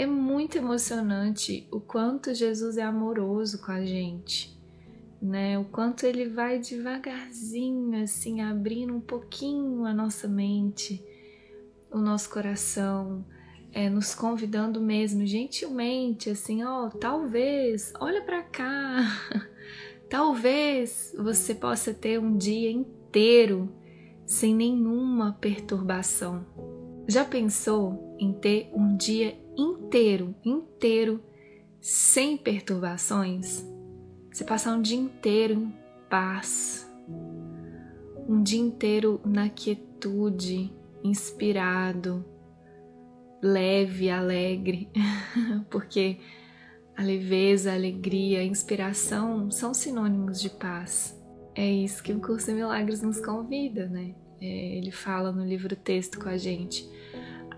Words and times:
é 0.00 0.06
muito 0.06 0.56
emocionante 0.56 1.68
o 1.70 1.78
quanto 1.78 2.34
Jesus 2.34 2.78
é 2.78 2.82
amoroso 2.82 3.60
com 3.60 3.70
a 3.70 3.84
gente, 3.84 4.58
né? 5.20 5.58
O 5.58 5.64
quanto 5.66 6.06
ele 6.06 6.26
vai 6.26 6.58
devagarzinho, 6.58 8.02
assim, 8.02 8.40
abrindo 8.40 8.94
um 8.94 9.00
pouquinho 9.00 9.84
a 9.84 9.92
nossa 9.92 10.26
mente, 10.26 11.04
o 11.90 11.98
nosso 11.98 12.30
coração, 12.30 13.22
é, 13.72 13.90
nos 13.90 14.14
convidando 14.14 14.80
mesmo, 14.80 15.26
gentilmente, 15.26 16.30
assim, 16.30 16.64
ó, 16.64 16.86
oh, 16.86 16.90
talvez, 16.90 17.92
olha 18.00 18.22
para 18.22 18.42
cá, 18.42 19.00
talvez 20.08 21.14
você 21.14 21.54
possa 21.54 21.92
ter 21.92 22.18
um 22.18 22.38
dia 22.38 22.70
inteiro 22.70 23.70
sem 24.24 24.54
nenhuma 24.54 25.36
perturbação. 25.38 26.46
Já 27.06 27.22
pensou 27.22 28.16
em 28.18 28.32
ter 28.32 28.70
um 28.72 28.96
dia 28.96 29.36
inteiro, 29.60 30.34
inteiro, 30.44 31.22
sem 31.80 32.36
perturbações? 32.36 33.64
Você 34.32 34.44
passar 34.44 34.74
um 34.74 34.82
dia 34.82 34.98
inteiro 34.98 35.54
em 35.54 35.74
paz, 36.08 36.90
um 38.28 38.42
dia 38.42 38.60
inteiro 38.60 39.20
na 39.24 39.48
quietude, 39.48 40.72
inspirado, 41.02 42.24
leve, 43.42 44.10
alegre, 44.10 44.88
porque 45.70 46.18
a 46.96 47.02
leveza, 47.02 47.72
a 47.72 47.74
alegria, 47.74 48.40
a 48.40 48.44
inspiração 48.44 49.50
são 49.50 49.72
sinônimos 49.72 50.40
de 50.40 50.50
paz. 50.50 51.18
É 51.54 51.68
isso 51.68 52.02
que 52.02 52.12
o 52.12 52.20
Curso 52.20 52.50
em 52.50 52.54
Milagres 52.54 53.02
nos 53.02 53.20
convida, 53.20 53.88
né? 53.88 54.14
É, 54.40 54.76
ele 54.76 54.90
fala 54.90 55.32
no 55.32 55.44
livro 55.44 55.74
texto 55.76 56.18
com 56.18 56.28
a 56.28 56.36
gente. 56.36 56.88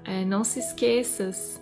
É, 0.04 0.24
não 0.24 0.42
se 0.42 0.58
esqueças 0.58 1.60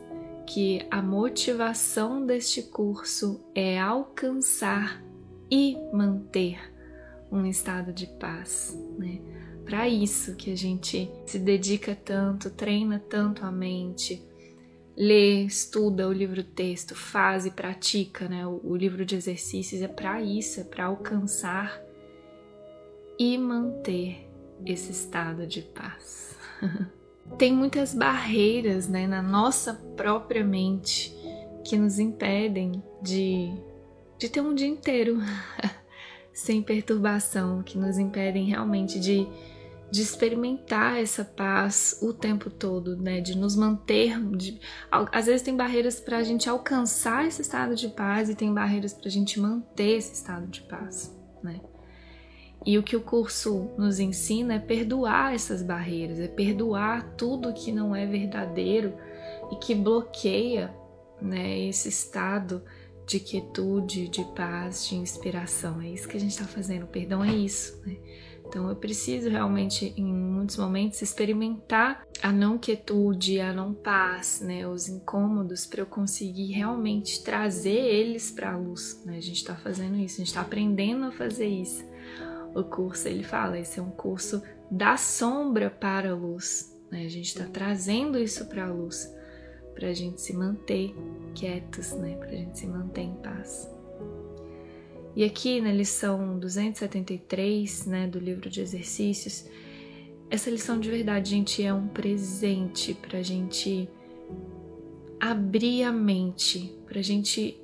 que 0.52 0.84
a 0.90 1.00
motivação 1.00 2.26
deste 2.26 2.60
curso 2.60 3.40
é 3.54 3.78
alcançar 3.78 5.00
e 5.48 5.76
manter 5.92 6.58
um 7.30 7.46
estado 7.46 7.92
de 7.92 8.08
paz, 8.18 8.76
né? 8.98 9.20
Para 9.64 9.88
isso 9.88 10.34
que 10.34 10.50
a 10.50 10.56
gente 10.56 11.08
se 11.24 11.38
dedica 11.38 11.94
tanto, 11.94 12.50
treina 12.50 12.98
tanto 12.98 13.46
a 13.46 13.52
mente, 13.52 14.20
lê, 14.96 15.44
estuda 15.44 16.08
o 16.08 16.12
livro 16.12 16.42
texto, 16.42 16.96
faz 16.96 17.46
e 17.46 17.52
pratica, 17.52 18.28
né? 18.28 18.44
O, 18.44 18.60
o 18.64 18.76
livro 18.76 19.06
de 19.06 19.14
exercícios 19.14 19.80
é 19.80 19.86
para 19.86 20.20
isso, 20.20 20.58
é 20.58 20.64
para 20.64 20.86
alcançar 20.86 21.80
e 23.16 23.38
manter 23.38 24.28
esse 24.66 24.90
estado 24.90 25.46
de 25.46 25.62
paz. 25.62 26.36
tem 27.40 27.54
muitas 27.54 27.94
barreiras 27.94 28.86
né, 28.86 29.06
na 29.06 29.22
nossa 29.22 29.72
própria 29.96 30.44
mente 30.44 31.10
que 31.64 31.74
nos 31.74 31.98
impedem 31.98 32.82
de, 33.00 33.50
de 34.18 34.28
ter 34.28 34.42
um 34.42 34.54
dia 34.54 34.66
inteiro 34.66 35.16
sem 36.34 36.62
perturbação, 36.62 37.62
que 37.62 37.78
nos 37.78 37.96
impedem 37.96 38.44
realmente 38.44 39.00
de, 39.00 39.26
de 39.90 40.02
experimentar 40.02 41.00
essa 41.00 41.24
paz 41.24 41.98
o 42.02 42.12
tempo 42.12 42.50
todo, 42.50 42.94
né? 42.94 43.22
De 43.22 43.34
nos 43.34 43.56
manter. 43.56 44.20
De, 44.36 44.60
às 44.90 45.24
vezes 45.24 45.40
tem 45.40 45.56
barreiras 45.56 45.98
para 45.98 46.18
a 46.18 46.22
gente 46.22 46.46
alcançar 46.46 47.26
esse 47.26 47.40
estado 47.40 47.74
de 47.74 47.88
paz 47.88 48.28
e 48.28 48.34
tem 48.34 48.52
barreiras 48.52 48.92
para 48.92 49.08
a 49.08 49.10
gente 49.10 49.40
manter 49.40 49.96
esse 49.96 50.12
estado 50.12 50.46
de 50.46 50.60
paz, 50.60 51.18
né? 51.42 51.58
E 52.64 52.76
o 52.76 52.82
que 52.82 52.94
o 52.94 53.00
curso 53.00 53.70
nos 53.78 53.98
ensina 53.98 54.54
é 54.54 54.58
perdoar 54.58 55.34
essas 55.34 55.62
barreiras, 55.62 56.20
é 56.20 56.28
perdoar 56.28 57.14
tudo 57.16 57.54
que 57.54 57.72
não 57.72 57.96
é 57.96 58.06
verdadeiro 58.06 58.94
e 59.50 59.56
que 59.56 59.74
bloqueia 59.74 60.74
né, 61.20 61.58
esse 61.58 61.88
estado 61.88 62.62
de 63.06 63.18
quietude, 63.18 64.08
de 64.08 64.24
paz, 64.36 64.86
de 64.86 64.94
inspiração. 64.94 65.80
É 65.80 65.88
isso 65.88 66.06
que 66.06 66.16
a 66.16 66.20
gente 66.20 66.32
está 66.32 66.44
fazendo. 66.44 66.84
O 66.84 66.88
perdão 66.88 67.24
é 67.24 67.34
isso. 67.34 67.80
Né? 67.84 67.96
Então 68.46 68.68
eu 68.68 68.76
preciso 68.76 69.30
realmente, 69.30 69.94
em 69.96 70.12
muitos 70.12 70.56
momentos, 70.56 71.00
experimentar 71.00 72.06
a 72.22 72.30
não 72.30 72.58
quietude, 72.58 73.40
a 73.40 73.54
não 73.54 73.72
paz, 73.72 74.40
né, 74.40 74.66
os 74.66 74.88
incômodos, 74.88 75.66
para 75.66 75.80
eu 75.80 75.86
conseguir 75.86 76.52
realmente 76.52 77.24
trazer 77.24 77.70
eles 77.70 78.30
para 78.30 78.52
a 78.52 78.56
luz. 78.56 79.02
Né? 79.06 79.16
A 79.16 79.20
gente 79.20 79.36
está 79.36 79.56
fazendo 79.56 79.96
isso, 79.96 80.16
a 80.16 80.18
gente 80.18 80.28
está 80.28 80.42
aprendendo 80.42 81.06
a 81.06 81.12
fazer 81.12 81.46
isso 81.46 81.89
o 82.54 82.64
curso 82.64 83.08
ele 83.08 83.22
fala, 83.22 83.58
esse 83.58 83.78
é 83.78 83.82
um 83.82 83.90
curso 83.90 84.42
da 84.70 84.96
sombra 84.96 85.70
para 85.70 86.10
a 86.10 86.14
luz. 86.14 86.76
Né? 86.90 87.04
A 87.04 87.08
gente 87.08 87.26
está 87.26 87.44
trazendo 87.44 88.18
isso 88.18 88.46
para 88.46 88.64
a 88.64 88.72
luz, 88.72 89.12
para 89.74 89.88
a 89.88 89.92
gente 89.92 90.20
se 90.20 90.32
manter 90.32 90.94
quietos, 91.34 91.92
né? 91.92 92.16
para 92.16 92.28
a 92.28 92.36
gente 92.36 92.58
se 92.58 92.66
manter 92.66 93.02
em 93.02 93.14
paz. 93.16 93.70
E 95.14 95.24
aqui 95.24 95.60
na 95.60 95.72
lição 95.72 96.38
273 96.38 97.86
né, 97.86 98.06
do 98.06 98.18
livro 98.18 98.48
de 98.48 98.60
exercícios, 98.60 99.44
essa 100.30 100.48
lição 100.48 100.78
de 100.78 100.88
verdade, 100.88 101.30
gente, 101.30 101.62
é 101.62 101.74
um 101.74 101.88
presente 101.88 102.94
para 102.94 103.18
a 103.18 103.22
gente 103.22 103.88
abrir 105.18 105.82
a 105.82 105.90
mente, 105.90 106.72
para 106.86 107.00
a 107.00 107.02
gente, 107.02 107.60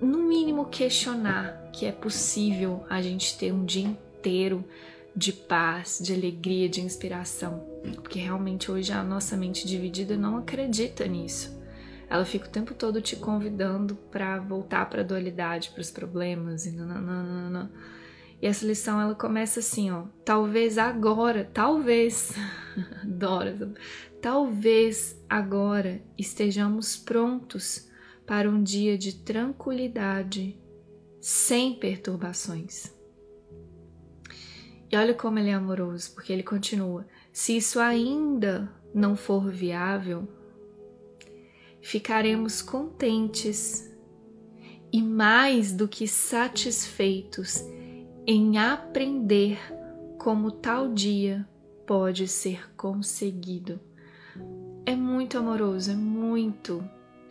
no 0.00 0.18
mínimo, 0.18 0.66
questionar 0.66 1.61
que 1.72 1.86
é 1.86 1.92
possível 1.92 2.84
a 2.88 3.00
gente 3.00 3.36
ter 3.38 3.52
um 3.52 3.64
dia 3.64 3.86
inteiro 3.86 4.64
de 5.14 5.32
paz, 5.32 5.98
de 6.02 6.12
alegria, 6.12 6.68
de 6.68 6.80
inspiração. 6.80 7.66
Porque 7.96 8.18
realmente 8.18 8.70
hoje 8.70 8.92
a 8.92 9.02
nossa 9.02 9.36
mente 9.36 9.66
dividida 9.66 10.16
não 10.16 10.36
acredita 10.36 11.06
nisso. 11.06 11.60
Ela 12.08 12.24
fica 12.24 12.46
o 12.46 12.50
tempo 12.50 12.74
todo 12.74 13.00
te 13.00 13.16
convidando 13.16 13.96
para 14.10 14.38
voltar 14.38 14.88
para 14.88 15.00
a 15.00 15.04
dualidade, 15.04 15.70
para 15.70 15.80
os 15.80 15.90
problemas 15.90 16.66
e 16.66 16.72
nananana. 16.72 17.72
E 18.40 18.46
essa 18.46 18.66
lição 18.66 19.00
ela 19.00 19.14
começa 19.14 19.60
assim, 19.60 19.90
ó. 19.90 20.04
Talvez 20.24 20.76
agora, 20.76 21.48
talvez, 21.54 22.34
Dora, 23.04 23.72
talvez 24.20 25.18
agora 25.28 26.02
estejamos 26.18 26.96
prontos 26.96 27.88
para 28.26 28.48
um 28.50 28.62
dia 28.62 28.98
de 28.98 29.14
tranquilidade 29.14 30.61
sem 31.22 31.74
perturbações. 31.74 32.92
E 34.90 34.96
olha 34.96 35.14
como 35.14 35.38
ele 35.38 35.50
é 35.50 35.54
amoroso, 35.54 36.12
porque 36.14 36.32
ele 36.32 36.42
continua: 36.42 37.06
se 37.32 37.56
isso 37.56 37.78
ainda 37.78 38.70
não 38.92 39.14
for 39.16 39.48
viável, 39.48 40.28
ficaremos 41.80 42.60
contentes 42.60 43.88
e 44.92 45.00
mais 45.00 45.72
do 45.72 45.86
que 45.86 46.08
satisfeitos 46.08 47.64
em 48.26 48.58
aprender 48.58 49.58
como 50.18 50.50
tal 50.50 50.92
dia 50.92 51.48
pode 51.86 52.26
ser 52.26 52.74
conseguido. 52.76 53.80
É 54.84 54.96
muito 54.96 55.38
amoroso, 55.38 55.92
é 55.92 55.94
muito 55.94 56.82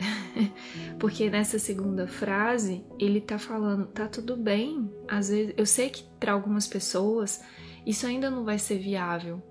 Porque 0.99 1.29
nessa 1.29 1.59
segunda 1.59 2.07
frase, 2.07 2.83
ele 2.99 3.21
tá 3.21 3.37
falando, 3.37 3.87
tá 3.87 4.07
tudo 4.07 4.35
bem. 4.35 4.89
Às 5.07 5.29
vezes, 5.29 5.53
eu 5.57 5.65
sei 5.65 5.89
que 5.89 6.03
para 6.19 6.33
algumas 6.33 6.67
pessoas 6.67 7.41
isso 7.85 8.05
ainda 8.05 8.29
não 8.29 8.43
vai 8.43 8.59
ser 8.59 8.77
viável. 8.77 9.41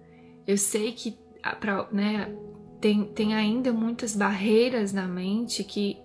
Eu 0.47 0.56
sei 0.56 0.93
que 0.93 1.19
pra, 1.59 1.88
né, 1.93 2.34
tem, 2.81 3.05
tem 3.05 3.34
ainda 3.34 3.72
muitas 3.72 4.15
barreiras 4.15 4.93
na 4.93 5.06
mente 5.06 5.62
que, 5.65 5.99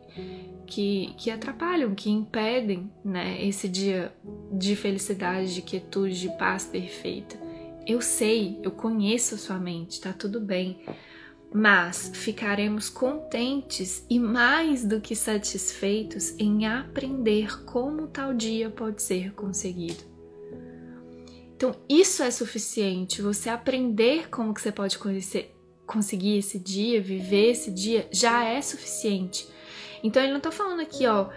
que, 0.65 1.13
que 1.17 1.31
atrapalham, 1.31 1.95
que 1.95 2.09
impedem 2.09 2.91
né, 3.03 3.43
esse 3.45 3.67
dia 3.69 4.13
de 4.51 4.75
felicidade, 4.75 5.53
de 5.53 5.61
quietude, 5.61 6.19
de 6.19 6.29
paz 6.37 6.65
perfeita. 6.65 7.37
Eu 7.87 8.01
sei, 8.01 8.59
eu 8.63 8.71
conheço 8.71 9.35
a 9.35 9.37
sua 9.37 9.59
mente, 9.59 10.01
tá 10.01 10.11
tudo 10.11 10.41
bem 10.41 10.79
mas 11.55 12.11
ficaremos 12.13 12.89
contentes 12.89 14.05
e 14.09 14.19
mais 14.19 14.83
do 14.83 14.99
que 14.99 15.15
satisfeitos 15.15 16.37
em 16.37 16.67
aprender 16.67 17.63
como 17.63 18.07
tal 18.07 18.33
dia 18.33 18.69
pode 18.69 19.01
ser 19.01 19.31
conseguido. 19.31 20.03
Então, 21.55 21.73
isso 21.87 22.21
é 22.21 22.29
suficiente. 22.29 23.21
Você 23.21 23.49
aprender 23.49 24.29
como 24.29 24.53
que 24.53 24.61
você 24.61 24.69
pode 24.69 24.97
conhecer, 24.97 25.55
conseguir 25.87 26.39
esse 26.39 26.59
dia, 26.59 27.01
viver 27.01 27.51
esse 27.51 27.71
dia, 27.71 28.05
já 28.11 28.43
é 28.43 28.61
suficiente. 28.61 29.47
Então, 30.03 30.21
ele 30.21 30.33
não 30.33 30.39
está 30.39 30.51
falando 30.51 30.81
aqui, 30.81 31.07
ó, 31.07 31.29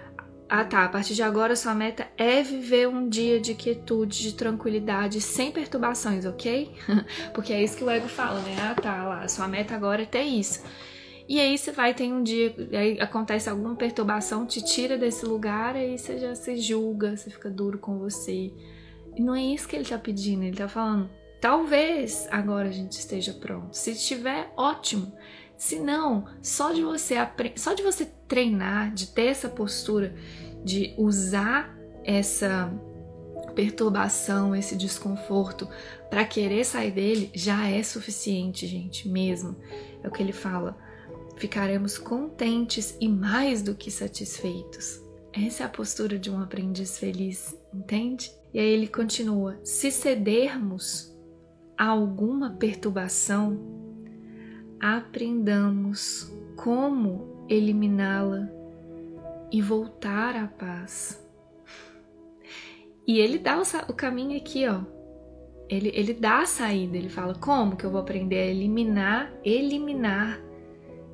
ah 0.49 0.65
tá, 0.65 0.85
a 0.85 0.89
partir 0.89 1.15
de 1.15 1.23
agora 1.23 1.55
sua 1.55 1.75
meta 1.75 2.07
é 2.17 2.43
viver 2.43 2.89
um 2.89 3.09
dia 3.09 3.39
de 3.39 3.55
quietude, 3.55 4.23
de 4.23 4.35
tranquilidade, 4.35 5.21
sem 5.21 5.53
perturbações, 5.53 6.25
ok? 6.25 6.75
Porque 7.35 7.53
é 7.53 7.63
isso 7.63 7.77
que 7.77 7.85
o 7.85 7.91
ego 7.91 8.09
fala, 8.09 8.41
né? 8.41 8.57
Ah 8.59 8.75
tá, 8.75 9.05
lá, 9.05 9.29
sua 9.29 9.47
meta 9.47 9.75
agora 9.75 10.03
é 10.03 10.07
ter 10.07 10.23
isso. 10.23 10.63
E 11.29 11.39
aí 11.39 11.59
você 11.59 11.71
vai, 11.71 11.93
tem 11.93 12.11
um 12.11 12.23
dia, 12.23 12.55
aí 12.73 12.99
acontece 12.99 13.51
alguma 13.51 13.77
perturbação, 13.77 14.47
te 14.47 14.65
tira 14.65 14.97
desse 14.97 15.27
lugar, 15.27 15.77
aí 15.77 15.99
você 15.99 16.17
já 16.17 16.35
se 16.35 16.57
julga, 16.57 17.15
você 17.15 17.29
fica 17.29 17.51
duro 17.51 17.79
com 17.79 17.99
você. 17.99 18.51
E 19.15 19.21
não 19.21 19.35
é 19.35 19.43
isso 19.43 19.69
que 19.69 19.77
ele 19.77 19.85
tá 19.85 19.99
pedindo, 19.99 20.45
ele 20.45 20.57
tá 20.57 20.69
falando, 20.69 21.11
talvez 21.39 22.27
agora 22.31 22.69
a 22.69 22.73
gente 22.73 22.93
esteja 22.93 23.35
pronto. 23.35 23.77
Se 23.77 23.91
estiver, 23.91 24.51
ótimo. 24.57 25.13
Se 25.59 25.81
não, 25.81 26.25
só 26.41 26.73
de 26.73 26.83
você 26.83 27.17
só 27.57 27.75
de 27.75 27.83
você 27.83 28.07
treinar, 28.29 28.95
de 28.95 29.09
ter 29.09 29.27
essa 29.27 29.49
postura, 29.49 30.15
de 30.65 30.95
usar 30.97 31.77
essa 32.05 32.73
perturbação, 33.57 34.55
esse 34.55 34.77
desconforto 34.77 35.69
para 36.09 36.25
querer 36.25 36.65
sair 36.65 36.93
dele, 36.93 37.31
já 37.35 37.69
é 37.69 37.83
suficiente, 37.83 38.69
gente, 38.69 39.09
mesmo. 39.09 39.57
É 40.01 40.07
o 40.07 40.13
que 40.13 40.23
ele 40.23 40.33
fala. 40.33 40.79
Ficaremos 41.37 41.99
contentes 41.99 42.97
e 43.01 43.09
mais 43.09 43.61
do 43.61 43.75
que 43.75 43.91
satisfeitos. 43.91 45.03
Essa 45.33 45.65
é 45.65 45.67
a 45.67 45.69
postura 45.69 46.17
de 46.19 46.31
um 46.31 46.41
aprendiz 46.41 46.99
feliz, 46.99 47.57
entende? 47.75 48.31
E 48.55 48.61
aí 48.61 48.69
ele 48.69 48.87
continua: 48.87 49.59
se 49.65 49.91
cedermos 49.91 51.13
a 51.77 51.87
alguma 51.87 52.51
perturbação, 52.53 53.78
aprendamos 54.81 56.33
como 56.57 57.47
eliminá-la 57.49 58.49
e 59.51 59.63
voltar 59.63 60.37
à 60.37 60.47
paz. 60.47 61.25
E 63.07 63.19
ele 63.19 63.39
dá 63.39 63.61
o, 63.89 63.95
caminho 63.95 64.37
aqui, 64.37 64.67
ó. 64.69 64.83
Ele, 65.69 65.91
ele 65.95 66.13
dá 66.13 66.41
a 66.41 66.47
saída, 66.47 66.97
ele 66.97 67.09
fala 67.09 67.35
como 67.35 67.77
que 67.77 67.85
eu 67.85 67.91
vou 67.91 68.01
aprender 68.01 68.37
a 68.37 68.47
eliminar, 68.47 69.33
eliminar 69.45 70.41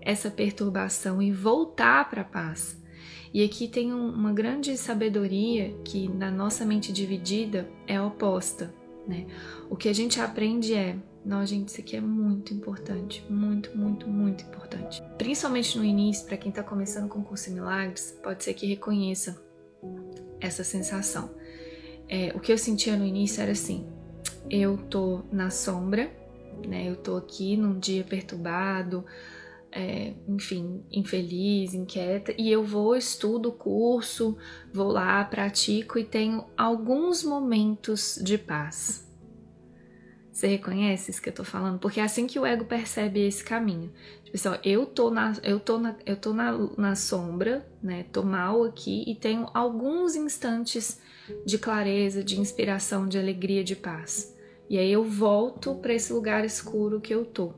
essa 0.00 0.31
perturbação 0.31 1.22
e 1.22 1.32
voltar 1.32 2.08
para 2.11 2.22
a 2.22 2.25
paz. 2.25 2.81
E 3.32 3.43
aqui 3.43 3.66
tem 3.66 3.93
um, 3.93 4.11
uma 4.11 4.32
grande 4.32 4.76
sabedoria 4.76 5.75
que 5.84 6.08
na 6.08 6.31
nossa 6.31 6.64
mente 6.64 6.93
dividida 6.93 7.69
é 7.87 8.00
oposta, 8.00 8.72
né? 9.08 9.26
O 9.69 9.76
que 9.76 9.88
a 9.88 9.93
gente 9.93 10.20
aprende 10.20 10.75
é, 10.75 10.96
não, 11.25 11.44
gente, 11.47 11.69
isso 11.69 11.81
aqui 11.81 11.97
é 11.97 12.00
muito 12.00 12.53
importante, 12.53 13.25
muito, 13.31 13.76
muito, 13.76 14.06
muito 14.06 14.44
importante. 14.44 15.03
Principalmente 15.17 15.79
no 15.79 15.85
início, 15.85 16.26
para 16.26 16.37
quem 16.37 16.50
está 16.50 16.62
começando 16.62 17.09
com 17.09 17.21
o 17.21 17.25
curso 17.25 17.50
milagres, 17.50 18.19
pode 18.23 18.44
ser 18.44 18.53
que 18.53 18.67
reconheça 18.67 19.43
essa 20.38 20.62
sensação. 20.62 21.31
É, 22.09 22.32
o 22.35 22.41
que 22.41 22.53
eu 22.53 22.59
sentia 22.59 22.94
no 22.97 23.06
início 23.06 23.43
era 23.43 23.53
assim: 23.53 23.87
eu 24.50 24.76
tô 24.76 25.23
na 25.32 25.49
sombra, 25.49 26.12
né? 26.69 26.88
Eu 26.88 26.97
tô 26.97 27.17
aqui 27.17 27.56
num 27.56 27.79
dia 27.79 28.05
perturbado, 28.05 29.03
é, 29.73 30.12
enfim, 30.29 30.85
infeliz, 30.93 31.73
inquieta, 31.73 32.35
e 32.37 32.50
eu 32.50 32.62
vou, 32.62 32.94
estudo 32.94 33.49
o 33.49 33.53
curso, 33.53 34.37
vou 34.73 34.88
lá, 34.88 35.25
pratico 35.25 35.99
e 35.99 36.05
tenho 36.05 36.44
alguns 36.55 37.25
momentos 37.25 38.19
de 38.23 38.37
paz. 38.37 39.03
Você 40.34 40.48
reconhece 40.48 41.12
isso 41.12 41.22
que 41.22 41.28
eu 41.28 41.32
tô 41.32 41.44
falando? 41.44 41.78
Porque 41.78 42.00
é 42.00 42.02
assim 42.02 42.26
que 42.26 42.40
o 42.40 42.44
ego 42.44 42.64
percebe 42.64 43.20
esse 43.20 43.44
caminho. 43.44 43.92
Tipo 44.25 44.36
assim, 44.36 44.48
ó, 44.48 44.58
eu 44.64 44.84
tô 44.84 45.08
na, 45.08 45.32
eu 45.44 45.60
tô 45.60 45.78
na, 45.78 45.94
eu 46.04 46.16
tô 46.16 46.32
na, 46.32 46.58
na 46.76 46.96
sombra, 46.96 47.64
né? 47.81 48.04
Tô 48.12 48.25
mal 48.25 48.64
aqui 48.64 49.04
e 49.06 49.14
tenho 49.14 49.48
alguns 49.54 50.16
instantes 50.16 51.00
de 51.46 51.56
clareza, 51.56 52.25
de 52.25 52.40
inspiração, 52.40 53.06
de 53.06 53.16
alegria, 53.16 53.62
de 53.62 53.76
paz. 53.76 54.36
E 54.69 54.76
aí 54.76 54.90
eu 54.90 55.04
volto 55.04 55.76
para 55.76 55.94
esse 55.94 56.12
lugar 56.12 56.44
escuro 56.44 57.00
que 57.00 57.14
eu 57.14 57.25
tô. 57.25 57.52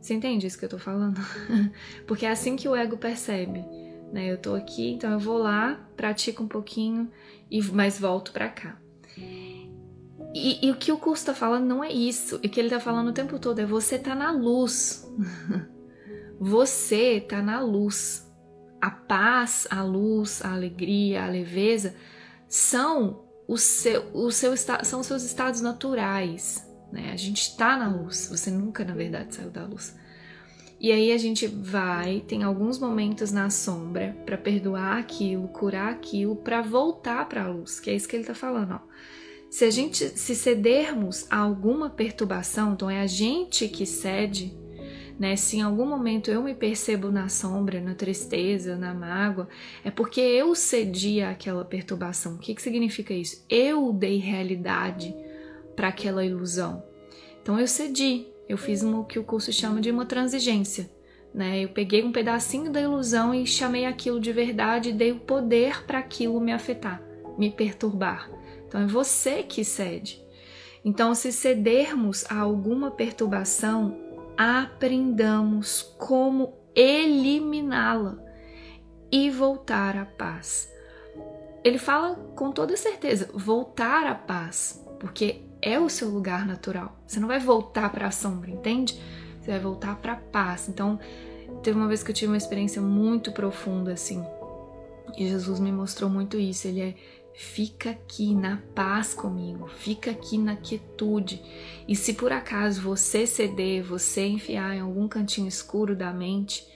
Você 0.00 0.14
entende 0.14 0.48
isso 0.48 0.58
que 0.58 0.64
eu 0.64 0.70
tô 0.70 0.80
falando? 0.80 1.20
Porque 2.08 2.26
é 2.26 2.30
assim 2.32 2.56
que 2.56 2.68
o 2.68 2.74
ego 2.74 2.96
percebe. 2.96 3.64
Né? 4.12 4.26
Eu 4.26 4.36
tô 4.36 4.56
aqui, 4.56 4.94
então 4.94 5.12
eu 5.12 5.20
vou 5.20 5.38
lá, 5.38 5.88
pratico 5.96 6.42
um 6.42 6.48
pouquinho, 6.48 7.08
e 7.48 7.62
mas 7.62 8.00
volto 8.00 8.32
para 8.32 8.48
cá. 8.48 8.80
E, 10.38 10.66
e, 10.66 10.70
o 10.70 10.76
que 10.76 10.92
o 10.92 10.98
curso 10.98 11.26
tá 11.26 11.34
falando 11.34 11.66
não 11.66 11.82
é 11.82 11.90
isso. 11.90 12.36
O 12.36 12.40
que 12.40 12.60
ele 12.60 12.70
tá 12.70 12.78
falando 12.78 13.08
o 13.08 13.12
tempo 13.12 13.38
todo 13.38 13.58
é 13.58 13.66
você 13.66 13.98
tá 13.98 14.14
na 14.14 14.30
luz. 14.30 15.06
você 16.38 17.20
tá 17.20 17.42
na 17.42 17.60
luz. 17.60 18.26
A 18.80 18.90
paz, 18.90 19.66
a 19.70 19.82
luz, 19.82 20.44
a 20.44 20.52
alegria, 20.52 21.24
a 21.24 21.28
leveza 21.28 21.94
são 22.48 23.24
o 23.48 23.58
seu, 23.58 24.08
o 24.14 24.30
seu 24.30 24.54
são 24.56 25.02
seus 25.02 25.24
estados 25.24 25.60
naturais. 25.60 26.64
Né? 26.92 27.10
A 27.12 27.16
gente 27.16 27.42
está 27.42 27.76
na 27.76 27.88
luz, 27.88 28.28
você 28.30 28.50
nunca, 28.50 28.84
na 28.84 28.94
verdade, 28.94 29.34
saiu 29.34 29.50
da 29.50 29.64
luz. 29.64 29.96
E 30.80 30.92
aí 30.92 31.10
a 31.10 31.18
gente 31.18 31.46
vai, 31.48 32.20
tem 32.20 32.44
alguns 32.44 32.78
momentos 32.78 33.32
na 33.32 33.50
sombra 33.50 34.16
para 34.24 34.38
perdoar 34.38 34.98
aquilo, 34.98 35.48
curar 35.48 35.90
aquilo, 35.90 36.36
para 36.36 36.62
voltar 36.62 37.28
para 37.28 37.44
a 37.44 37.48
luz, 37.48 37.80
que 37.80 37.90
é 37.90 37.94
isso 37.94 38.06
que 38.06 38.14
ele 38.14 38.22
está 38.22 38.34
falando. 38.34 38.74
Ó. 38.74 38.88
Se 39.50 39.64
a 39.64 39.70
gente 39.70 40.08
se 40.18 40.34
cedermos 40.34 41.26
a 41.30 41.38
alguma 41.38 41.88
perturbação, 41.88 42.74
então 42.74 42.90
é 42.90 43.00
a 43.00 43.06
gente 43.06 43.66
que 43.66 43.86
cede, 43.86 44.54
né? 45.18 45.36
Se 45.36 45.56
em 45.56 45.62
algum 45.62 45.86
momento 45.86 46.30
eu 46.30 46.42
me 46.42 46.54
percebo 46.54 47.10
na 47.10 47.28
sombra, 47.28 47.80
na 47.80 47.94
tristeza, 47.94 48.76
na 48.76 48.94
mágoa, 48.94 49.48
é 49.82 49.90
porque 49.90 50.20
eu 50.20 50.54
cedi 50.54 51.22
àquela 51.22 51.64
perturbação. 51.64 52.34
O 52.34 52.38
que, 52.38 52.54
que 52.54 52.62
significa 52.62 53.12
isso? 53.12 53.44
Eu 53.48 53.92
dei 53.92 54.18
realidade 54.18 55.14
para 55.74 55.88
aquela 55.88 56.24
ilusão. 56.24 56.84
Então 57.42 57.58
eu 57.58 57.66
cedi, 57.66 58.26
eu 58.48 58.58
fiz 58.58 58.82
o 58.82 59.04
que 59.04 59.18
o 59.18 59.24
curso 59.24 59.52
chama 59.52 59.80
de 59.80 59.90
uma 59.90 60.04
transigência. 60.04 60.90
Né? 61.34 61.64
Eu 61.64 61.70
peguei 61.70 62.04
um 62.04 62.12
pedacinho 62.12 62.70
da 62.70 62.80
ilusão 62.80 63.34
e 63.34 63.46
chamei 63.46 63.86
aquilo 63.86 64.20
de 64.20 64.32
verdade 64.32 64.90
e 64.90 64.92
dei 64.92 65.12
o 65.12 65.20
poder 65.20 65.84
para 65.84 65.98
aquilo 65.98 66.40
me 66.40 66.52
afetar, 66.52 67.02
me 67.36 67.50
perturbar. 67.50 68.37
Então 68.68 68.82
é 68.82 68.86
você 68.86 69.42
que 69.42 69.64
cede. 69.64 70.22
Então, 70.84 71.14
se 71.14 71.32
cedermos 71.32 72.24
a 72.30 72.38
alguma 72.38 72.90
perturbação, 72.90 73.98
aprendamos 74.36 75.82
como 75.98 76.54
eliminá-la 76.74 78.16
e 79.10 79.30
voltar 79.30 79.96
à 79.96 80.04
paz. 80.04 80.72
Ele 81.64 81.78
fala 81.78 82.14
com 82.36 82.52
toda 82.52 82.76
certeza, 82.76 83.28
voltar 83.34 84.06
à 84.06 84.14
paz, 84.14 84.84
porque 85.00 85.42
é 85.60 85.78
o 85.78 85.88
seu 85.88 86.08
lugar 86.08 86.46
natural. 86.46 86.96
Você 87.06 87.18
não 87.18 87.26
vai 87.26 87.40
voltar 87.40 87.90
para 87.90 88.06
a 88.06 88.12
sombra, 88.12 88.50
entende? 88.50 89.00
Você 89.40 89.50
vai 89.50 89.60
voltar 89.60 89.96
para 89.96 90.12
a 90.12 90.16
paz. 90.16 90.68
Então, 90.68 91.00
teve 91.62 91.76
uma 91.76 91.88
vez 91.88 92.02
que 92.02 92.10
eu 92.10 92.14
tive 92.14 92.30
uma 92.30 92.36
experiência 92.36 92.80
muito 92.80 93.32
profunda 93.32 93.92
assim. 93.92 94.24
E 95.16 95.26
Jesus 95.26 95.58
me 95.58 95.72
mostrou 95.72 96.08
muito 96.08 96.38
isso. 96.38 96.68
Ele 96.68 96.80
é 96.80 96.94
fica 97.38 97.90
aqui 97.90 98.34
na 98.34 98.60
paz 98.74 99.14
comigo, 99.14 99.68
fica 99.68 100.10
aqui 100.10 100.36
na 100.36 100.56
quietude. 100.56 101.40
E 101.86 101.94
se 101.94 102.14
por 102.14 102.32
acaso 102.32 102.82
você 102.82 103.28
ceder, 103.28 103.84
você 103.84 104.26
enfiar 104.26 104.74
em 104.74 104.80
algum 104.80 105.06
cantinho 105.06 105.46
escuro 105.46 105.94
da 105.94 106.12
mente, 106.12 106.66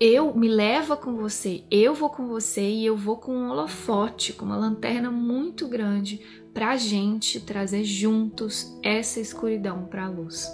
eu 0.00 0.34
me 0.34 0.48
leva 0.48 0.96
com 0.96 1.16
você, 1.16 1.64
eu 1.70 1.94
vou 1.94 2.08
com 2.08 2.26
você 2.26 2.66
e 2.66 2.86
eu 2.86 2.96
vou 2.96 3.18
com 3.18 3.30
um 3.30 3.50
holofote, 3.50 4.32
com 4.32 4.46
uma 4.46 4.56
lanterna 4.56 5.10
muito 5.10 5.68
grande 5.68 6.22
para 6.54 6.74
gente 6.78 7.38
trazer 7.38 7.84
juntos 7.84 8.74
essa 8.82 9.20
escuridão 9.20 9.84
para 9.84 10.06
a 10.06 10.08
luz. 10.08 10.50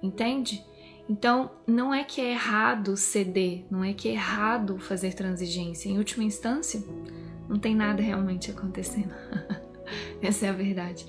Entende? 0.00 0.64
Então, 1.08 1.50
não 1.66 1.92
é 1.92 2.04
que 2.04 2.20
é 2.20 2.30
errado 2.30 2.96
ceder, 2.96 3.64
não 3.68 3.82
é 3.82 3.92
que 3.92 4.08
é 4.08 4.12
errado 4.12 4.78
fazer 4.78 5.14
transigência. 5.14 5.88
Em 5.88 5.98
última 5.98 6.22
instância, 6.22 6.80
não 7.50 7.58
tem 7.58 7.74
nada 7.74 8.00
realmente 8.00 8.50
acontecendo. 8.50 9.12
Essa 10.22 10.46
é 10.46 10.48
a 10.48 10.52
verdade. 10.52 11.04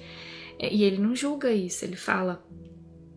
E 0.60 0.84
ele 0.84 0.98
não 0.98 1.16
julga 1.16 1.52
isso, 1.52 1.86
ele 1.86 1.96
fala: 1.96 2.44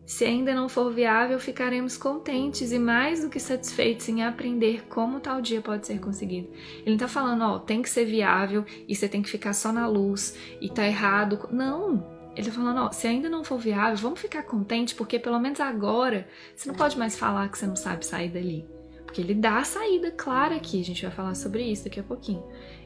se 0.07 0.25
ainda 0.25 0.55
não 0.55 0.69
for 0.69 0.93
viável, 0.93 1.39
ficaremos 1.41 1.97
contentes 1.97 2.71
e 2.71 2.79
mais 2.79 3.23
do 3.23 3.31
que 3.31 3.41
satisfeitos 3.41 4.07
em 4.09 4.23
aprender 4.23 4.87
como 4.89 5.21
tal 5.21 5.41
dia 5.41 5.63
pode 5.63 5.87
ser 5.87 5.99
conseguido. 5.99 6.51
Ele 6.81 6.91
não 6.91 6.99
tá 6.99 7.09
falando, 7.09 7.43
ó, 7.43 7.59
tem 7.59 7.81
que 7.81 7.89
ser 7.89 8.05
viável 8.05 8.65
e 8.87 8.95
você 8.95 9.09
tem 9.09 9.23
que 9.23 9.31
ficar 9.31 9.55
só 9.55 9.73
na 9.73 9.87
luz 9.87 10.37
e 10.61 10.69
tá 10.69 10.87
errado. 10.87 11.49
Não! 11.51 12.13
Ele 12.37 12.47
tá 12.47 12.53
falando, 12.53 12.81
ó, 12.81 12.91
se 12.91 13.07
ainda 13.07 13.31
não 13.31 13.45
for 13.45 13.59
viável, 13.59 13.97
vamos 13.97 14.21
ficar 14.21 14.43
contente, 14.43 14.95
porque 14.95 15.19
pelo 15.19 15.39
menos 15.39 15.61
agora 15.61 16.29
você 16.55 16.69
não 16.69 16.75
pode 16.75 16.99
mais 16.99 17.17
falar 17.17 17.49
que 17.49 17.57
você 17.57 17.67
não 17.67 17.77
sabe 17.77 18.05
sair 18.05 18.29
dali. 18.29 18.67
Porque 19.05 19.21
ele 19.21 19.35
dá 19.35 19.59
a 19.59 19.65
saída 19.65 20.11
clara 20.11 20.57
aqui, 20.57 20.81
a 20.81 20.85
gente 20.85 21.03
vai 21.03 21.13
falar 21.13 21.35
sobre 21.35 21.63
isso 21.63 21.85
daqui 21.85 22.01
a 22.01 22.03
pouquinho. 22.03 22.43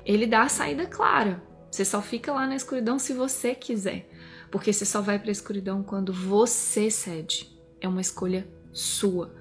Ele 0.09 0.27
dá 0.27 0.45
a 0.45 0.49
saída 0.49 0.87
clara. 0.87 1.43
Você 1.71 1.85
só 1.85 2.00
fica 2.00 2.33
lá 2.33 2.47
na 2.47 2.57
escuridão 2.57 2.99
se 2.99 3.12
você 3.12 3.55
quiser. 3.55 4.09
Porque 4.50 4.73
você 4.73 4.87
só 4.87 5.03
vai 5.03 5.19
para 5.19 5.29
a 5.29 5.33
escuridão 5.33 5.83
quando 5.83 6.15
você 6.15 6.91
cede. 6.91 7.55
É 7.79 7.87
uma 7.87 8.00
escolha 8.00 8.49
sua. 8.73 9.37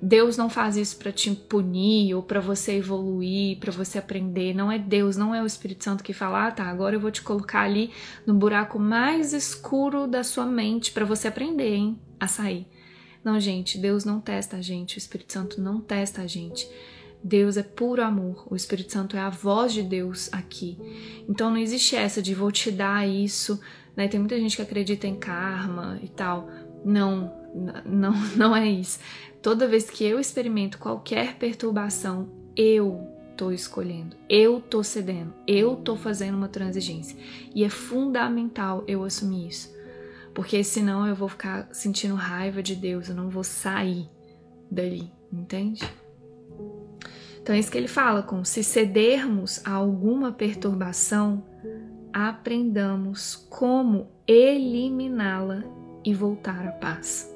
Deus 0.00 0.36
não 0.36 0.48
faz 0.48 0.76
isso 0.76 0.96
para 0.96 1.10
te 1.10 1.28
punir 1.32 2.14
ou 2.14 2.22
para 2.22 2.38
você 2.38 2.74
evoluir, 2.76 3.58
para 3.58 3.72
você 3.72 3.98
aprender. 3.98 4.54
Não 4.54 4.70
é 4.70 4.78
Deus, 4.78 5.16
não 5.16 5.34
é 5.34 5.42
o 5.42 5.46
Espírito 5.46 5.82
Santo 5.82 6.04
que 6.04 6.12
fala: 6.12 6.46
"Ah, 6.46 6.50
tá, 6.52 6.64
agora 6.66 6.94
eu 6.94 7.00
vou 7.00 7.10
te 7.10 7.22
colocar 7.22 7.62
ali 7.62 7.90
no 8.24 8.34
buraco 8.34 8.78
mais 8.78 9.32
escuro 9.32 10.06
da 10.06 10.22
sua 10.22 10.46
mente 10.46 10.92
para 10.92 11.04
você 11.04 11.26
aprender, 11.26 11.74
hein, 11.74 12.00
a 12.18 12.28
sair". 12.28 12.68
Não, 13.24 13.38
gente, 13.38 13.78
Deus 13.78 14.04
não 14.04 14.20
testa 14.20 14.56
a 14.56 14.60
gente, 14.60 14.96
o 14.96 14.98
Espírito 14.98 15.32
Santo 15.32 15.60
não 15.60 15.80
testa 15.80 16.22
a 16.22 16.26
gente. 16.26 16.68
Deus 17.22 17.56
é 17.56 17.62
puro 17.62 18.02
amor, 18.02 18.46
o 18.50 18.56
Espírito 18.56 18.92
Santo 18.92 19.16
é 19.16 19.20
a 19.20 19.30
voz 19.30 19.72
de 19.72 19.82
Deus 19.82 20.28
aqui. 20.32 20.76
Então 21.28 21.50
não 21.50 21.56
existe 21.56 21.94
essa 21.94 22.20
de 22.20 22.34
vou 22.34 22.50
te 22.50 22.70
dar 22.70 23.08
isso, 23.08 23.60
né? 23.96 24.08
Tem 24.08 24.18
muita 24.18 24.38
gente 24.38 24.56
que 24.56 24.62
acredita 24.62 25.06
em 25.06 25.14
karma 25.14 25.98
e 26.02 26.08
tal. 26.08 26.48
Não, 26.84 27.32
não, 27.84 28.12
não 28.36 28.56
é 28.56 28.68
isso. 28.68 28.98
Toda 29.40 29.68
vez 29.68 29.88
que 29.88 30.04
eu 30.04 30.18
experimento 30.18 30.78
qualquer 30.78 31.36
perturbação, 31.36 32.28
eu 32.56 33.08
tô 33.36 33.50
escolhendo, 33.50 34.16
eu 34.28 34.60
tô 34.60 34.82
cedendo, 34.82 35.32
eu 35.46 35.76
tô 35.76 35.96
fazendo 35.96 36.36
uma 36.36 36.48
transigência. 36.48 37.16
E 37.54 37.64
é 37.64 37.68
fundamental 37.68 38.84
eu 38.86 39.04
assumir 39.04 39.48
isso. 39.48 39.72
Porque 40.34 40.64
senão 40.64 41.06
eu 41.06 41.14
vou 41.14 41.28
ficar 41.28 41.68
sentindo 41.72 42.14
raiva 42.14 42.62
de 42.62 42.74
Deus, 42.74 43.08
eu 43.08 43.14
não 43.14 43.28
vou 43.28 43.44
sair 43.44 44.08
dali, 44.70 45.10
entende? 45.30 45.82
Então 47.42 47.56
é 47.56 47.58
isso 47.58 47.72
que 47.72 47.76
ele 47.76 47.88
fala 47.88 48.22
com 48.22 48.44
se 48.44 48.62
cedermos 48.62 49.60
a 49.64 49.72
alguma 49.72 50.30
perturbação, 50.30 51.44
aprendamos 52.12 53.34
como 53.50 54.08
eliminá-la 54.28 55.64
e 56.04 56.14
voltar 56.14 56.66
à 56.66 56.70
paz. 56.70 57.28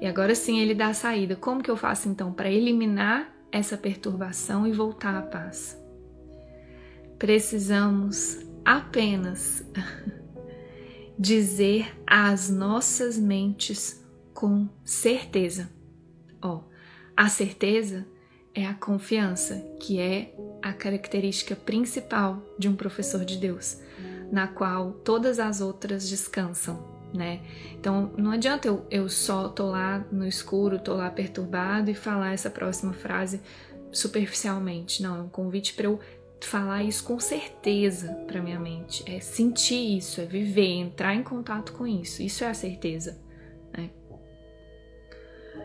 E 0.00 0.06
agora 0.06 0.34
sim 0.34 0.60
ele 0.60 0.74
dá 0.74 0.88
a 0.88 0.94
saída. 0.94 1.36
Como 1.36 1.62
que 1.62 1.70
eu 1.70 1.76
faço 1.76 2.08
então 2.08 2.32
para 2.32 2.50
eliminar 2.50 3.30
essa 3.52 3.76
perturbação 3.76 4.66
e 4.66 4.72
voltar 4.72 5.14
à 5.14 5.22
paz? 5.22 5.78
Precisamos 7.18 8.40
apenas 8.64 9.62
dizer 11.18 11.94
às 12.06 12.48
nossas 12.48 13.18
mentes 13.18 14.02
com 14.32 14.68
certeza. 14.82 15.70
Ó, 16.40 16.62
a 17.14 17.28
certeza 17.28 18.06
é 18.54 18.66
a 18.66 18.74
confiança, 18.74 19.64
que 19.80 19.98
é 19.98 20.34
a 20.62 20.72
característica 20.72 21.56
principal 21.56 22.42
de 22.58 22.68
um 22.68 22.76
professor 22.76 23.24
de 23.24 23.36
Deus, 23.36 23.78
na 24.30 24.46
qual 24.46 24.92
todas 24.92 25.38
as 25.38 25.60
outras 25.60 26.08
descansam, 26.08 26.86
né? 27.12 27.40
Então 27.72 28.12
não 28.16 28.30
adianta 28.30 28.68
eu, 28.68 28.86
eu 28.90 29.08
só 29.08 29.48
tô 29.48 29.70
lá 29.70 30.04
no 30.10 30.26
escuro, 30.26 30.78
tô 30.78 30.94
lá 30.94 31.10
perturbado 31.10 31.90
e 31.90 31.94
falar 31.94 32.32
essa 32.32 32.50
próxima 32.50 32.92
frase 32.92 33.40
superficialmente. 33.90 35.02
Não, 35.02 35.16
é 35.16 35.22
um 35.22 35.28
convite 35.28 35.74
para 35.74 35.86
eu 35.86 36.00
falar 36.40 36.82
isso 36.82 37.04
com 37.04 37.20
certeza 37.20 38.12
para 38.26 38.42
minha 38.42 38.58
mente, 38.58 39.04
é 39.06 39.20
sentir 39.20 39.96
isso, 39.96 40.20
é 40.20 40.24
viver, 40.24 40.72
entrar 40.72 41.14
em 41.14 41.22
contato 41.22 41.72
com 41.72 41.86
isso. 41.86 42.22
Isso 42.22 42.44
é 42.44 42.48
a 42.48 42.54
certeza. 42.54 43.20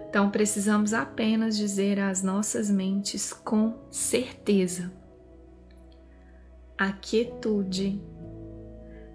Então 0.09 0.29
precisamos 0.31 0.93
apenas 0.93 1.57
dizer 1.57 1.99
às 1.99 2.23
nossas 2.23 2.69
mentes 2.69 3.33
com 3.33 3.77
certeza: 3.91 4.91
a 6.77 6.91
quietude 6.91 8.01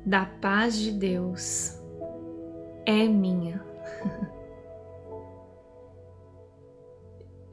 da 0.05 0.27
paz 0.27 0.77
de 0.77 0.91
Deus 0.93 1.79
é 2.85 3.07
minha. 3.07 3.65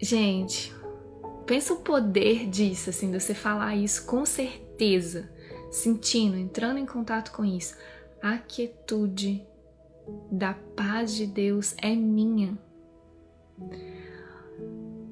Gente, 0.02 0.74
pensa 1.46 1.74
o 1.74 1.82
poder 1.82 2.48
disso, 2.50 2.90
assim, 2.90 3.12
de 3.12 3.20
você 3.20 3.34
falar 3.34 3.76
isso 3.76 4.06
com 4.06 4.26
certeza, 4.26 5.30
sentindo, 5.70 6.38
entrando 6.38 6.80
em 6.80 6.86
contato 6.86 7.32
com 7.32 7.44
isso. 7.44 7.76
A 8.22 8.38
quietude 8.38 9.46
da 10.32 10.54
paz 10.54 11.14
de 11.14 11.28
Deus 11.28 11.76
é 11.82 11.96
minha. 11.96 12.58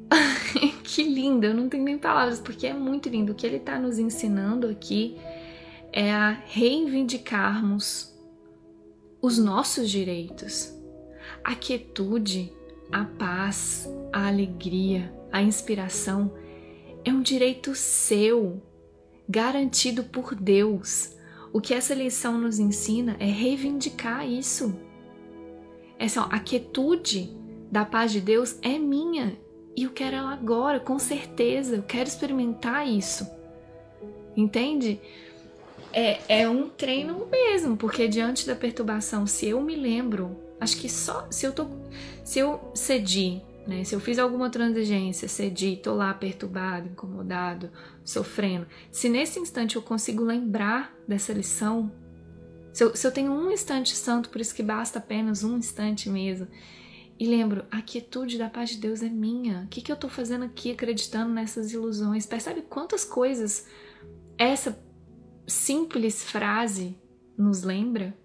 que 0.84 1.04
lindo, 1.04 1.46
eu 1.46 1.54
não 1.54 1.70
tenho 1.70 1.84
nem 1.84 1.98
palavras, 1.98 2.40
porque 2.40 2.68
é 2.68 2.74
muito 2.74 3.10
lindo. 3.10 3.32
O 3.32 3.36
que 3.36 3.46
ele 3.46 3.58
está 3.58 3.80
nos 3.80 4.00
ensinando 4.00 4.68
aqui 4.68 5.18
é 5.92 6.12
a 6.12 6.32
reivindicarmos 6.32 8.16
os 9.22 9.38
nossos 9.38 9.90
direitos. 9.90 10.74
A 11.44 11.56
quietude, 11.56 12.54
a 12.92 13.04
paz, 13.04 13.90
a 14.12 14.28
alegria, 14.28 15.14
a 15.32 15.42
inspiração 15.42 16.34
é 17.04 17.12
um 17.12 17.22
direito 17.22 17.74
seu, 17.76 18.62
garantido 19.28 20.04
por 20.04 20.36
Deus. 20.36 21.16
O 21.54 21.62
que 21.62 21.74
essa 21.74 21.94
lição 21.94 22.38
nos 22.38 22.60
ensina 22.60 23.16
é 23.20 23.26
reivindicar 23.26 24.28
isso. 24.28 24.78
Essa, 25.98 26.22
a 26.24 26.40
quietude 26.40 27.36
da 27.72 27.86
paz 27.86 28.12
de 28.12 28.22
Deus 28.22 28.58
é 28.62 28.78
minha 28.78 29.38
e 29.78 29.84
eu 29.84 29.92
quero 29.92 30.16
ela 30.16 30.34
agora, 30.34 30.80
com 30.80 30.98
certeza. 30.98 31.76
Eu 31.76 31.84
quero 31.84 32.10
experimentar 32.10 32.88
isso. 32.88 33.28
Entende? 34.36 35.00
É, 35.94 36.42
é 36.42 36.50
um 36.50 36.68
treino 36.68 37.28
mesmo, 37.28 37.78
porque 37.78 38.08
diante 38.08 38.48
da 38.48 38.56
perturbação, 38.56 39.28
se 39.28 39.48
eu 39.48 39.62
me 39.62 39.76
lembro, 39.76 40.36
acho 40.60 40.78
que 40.78 40.90
só 40.90 41.28
se 41.30 41.46
eu 41.46 41.54
tô, 41.54 41.68
se 42.24 42.40
eu 42.40 42.72
cedi, 42.74 43.42
né? 43.68 43.84
Se 43.84 43.94
eu 43.94 44.00
fiz 44.00 44.18
alguma 44.18 44.50
transigência, 44.50 45.28
cedi, 45.28 45.76
tô 45.76 45.94
lá 45.94 46.12
perturbado, 46.14 46.88
incomodado, 46.88 47.70
sofrendo. 48.04 48.66
Se 48.92 49.08
nesse 49.10 49.40
instante 49.40 49.76
eu 49.76 49.82
consigo 49.82 50.24
lembrar 50.24 50.96
dessa 51.08 51.34
lição, 51.34 51.92
se 52.74 52.84
eu, 52.84 52.96
se 52.96 53.06
eu 53.06 53.12
tenho 53.12 53.32
um 53.32 53.52
instante 53.52 53.96
santo, 53.96 54.30
por 54.30 54.42
isso 54.42 54.56
que 54.56 54.64
basta 54.64 55.00
apenas 55.00 55.44
um 55.44 55.58
instante 55.58 56.10
mesmo, 56.10 56.48
e 57.20 57.26
lembro, 57.26 57.66
a 57.72 57.82
quietude 57.82 58.38
da 58.38 58.50
paz 58.50 58.70
de 58.70 58.78
Deus 58.78 59.02
é 59.02 59.10
minha. 59.10 59.64
O 59.64 59.68
que, 59.68 59.82
que 59.82 59.92
eu 59.92 59.96
estou 59.96 60.10
fazendo 60.10 60.46
aqui 60.46 60.72
acreditando 60.72 61.34
nessas 61.34 61.72
ilusões? 61.72 62.26
Percebe 62.28 62.62
quantas 62.62 63.04
coisas 63.04 63.66
essa 64.38 64.80
simples 65.48 66.24
frase 66.24 66.96
nos 67.36 67.64
lembra? 67.64 68.16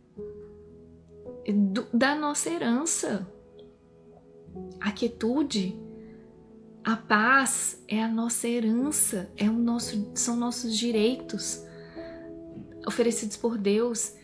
Do, 1.72 1.86
da 1.92 2.14
nossa 2.14 2.50
herança. 2.50 3.26
A 4.78 4.92
quietude, 4.92 5.80
a 6.84 6.94
paz 6.94 7.82
é 7.88 8.02
a 8.02 8.08
nossa 8.08 8.46
herança, 8.46 9.32
é 9.36 9.48
o 9.48 9.54
nosso, 9.54 10.10
são 10.14 10.36
nossos 10.36 10.76
direitos 10.76 11.64
oferecidos 12.86 13.38
por 13.38 13.56
Deus 13.56 14.14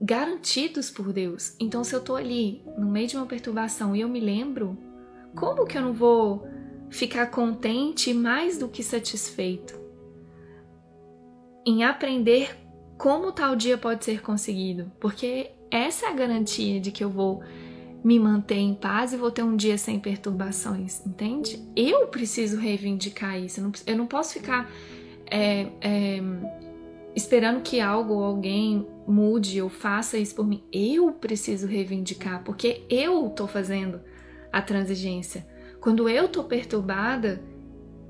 garantidos 0.00 0.90
por 0.90 1.12
Deus. 1.12 1.54
Então, 1.58 1.84
se 1.84 1.94
eu 1.94 2.00
tô 2.00 2.14
ali 2.14 2.62
no 2.78 2.90
meio 2.90 3.06
de 3.06 3.16
uma 3.16 3.26
perturbação 3.26 3.94
e 3.94 4.00
eu 4.00 4.08
me 4.08 4.20
lembro, 4.20 4.76
como 5.34 5.66
que 5.66 5.76
eu 5.76 5.82
não 5.82 5.92
vou 5.92 6.46
ficar 6.90 7.26
contente 7.26 8.10
e 8.10 8.14
mais 8.14 8.58
do 8.58 8.68
que 8.68 8.82
satisfeito 8.82 9.82
em 11.66 11.82
aprender 11.82 12.56
como 12.98 13.32
tal 13.32 13.56
dia 13.56 13.78
pode 13.78 14.04
ser 14.04 14.22
conseguido? 14.22 14.92
Porque 15.00 15.50
essa 15.70 16.06
é 16.06 16.08
a 16.10 16.14
garantia 16.14 16.80
de 16.80 16.92
que 16.92 17.02
eu 17.02 17.10
vou 17.10 17.42
me 18.04 18.18
manter 18.18 18.58
em 18.58 18.74
paz 18.74 19.14
e 19.14 19.16
vou 19.16 19.30
ter 19.30 19.42
um 19.42 19.56
dia 19.56 19.78
sem 19.78 19.98
perturbações, 19.98 21.04
entende? 21.06 21.58
Eu 21.74 22.06
preciso 22.08 22.58
reivindicar 22.58 23.40
isso. 23.40 23.60
Eu 23.60 23.64
não, 23.64 23.72
eu 23.86 23.96
não 23.96 24.06
posso 24.06 24.34
ficar 24.34 24.70
é, 25.26 25.68
é, 25.80 26.20
esperando 27.14 27.62
que 27.62 27.80
algo 27.80 28.14
ou 28.14 28.24
alguém 28.24 28.86
mude 29.06 29.60
ou 29.62 29.68
faça 29.68 30.18
isso 30.18 30.34
por 30.34 30.46
mim. 30.46 30.64
Eu 30.72 31.12
preciso 31.12 31.66
reivindicar, 31.66 32.42
porque 32.42 32.82
eu 32.90 33.30
tô 33.30 33.46
fazendo 33.46 34.00
a 34.52 34.60
transigência. 34.60 35.46
Quando 35.80 36.08
eu 36.08 36.28
tô 36.28 36.44
perturbada, 36.44 37.42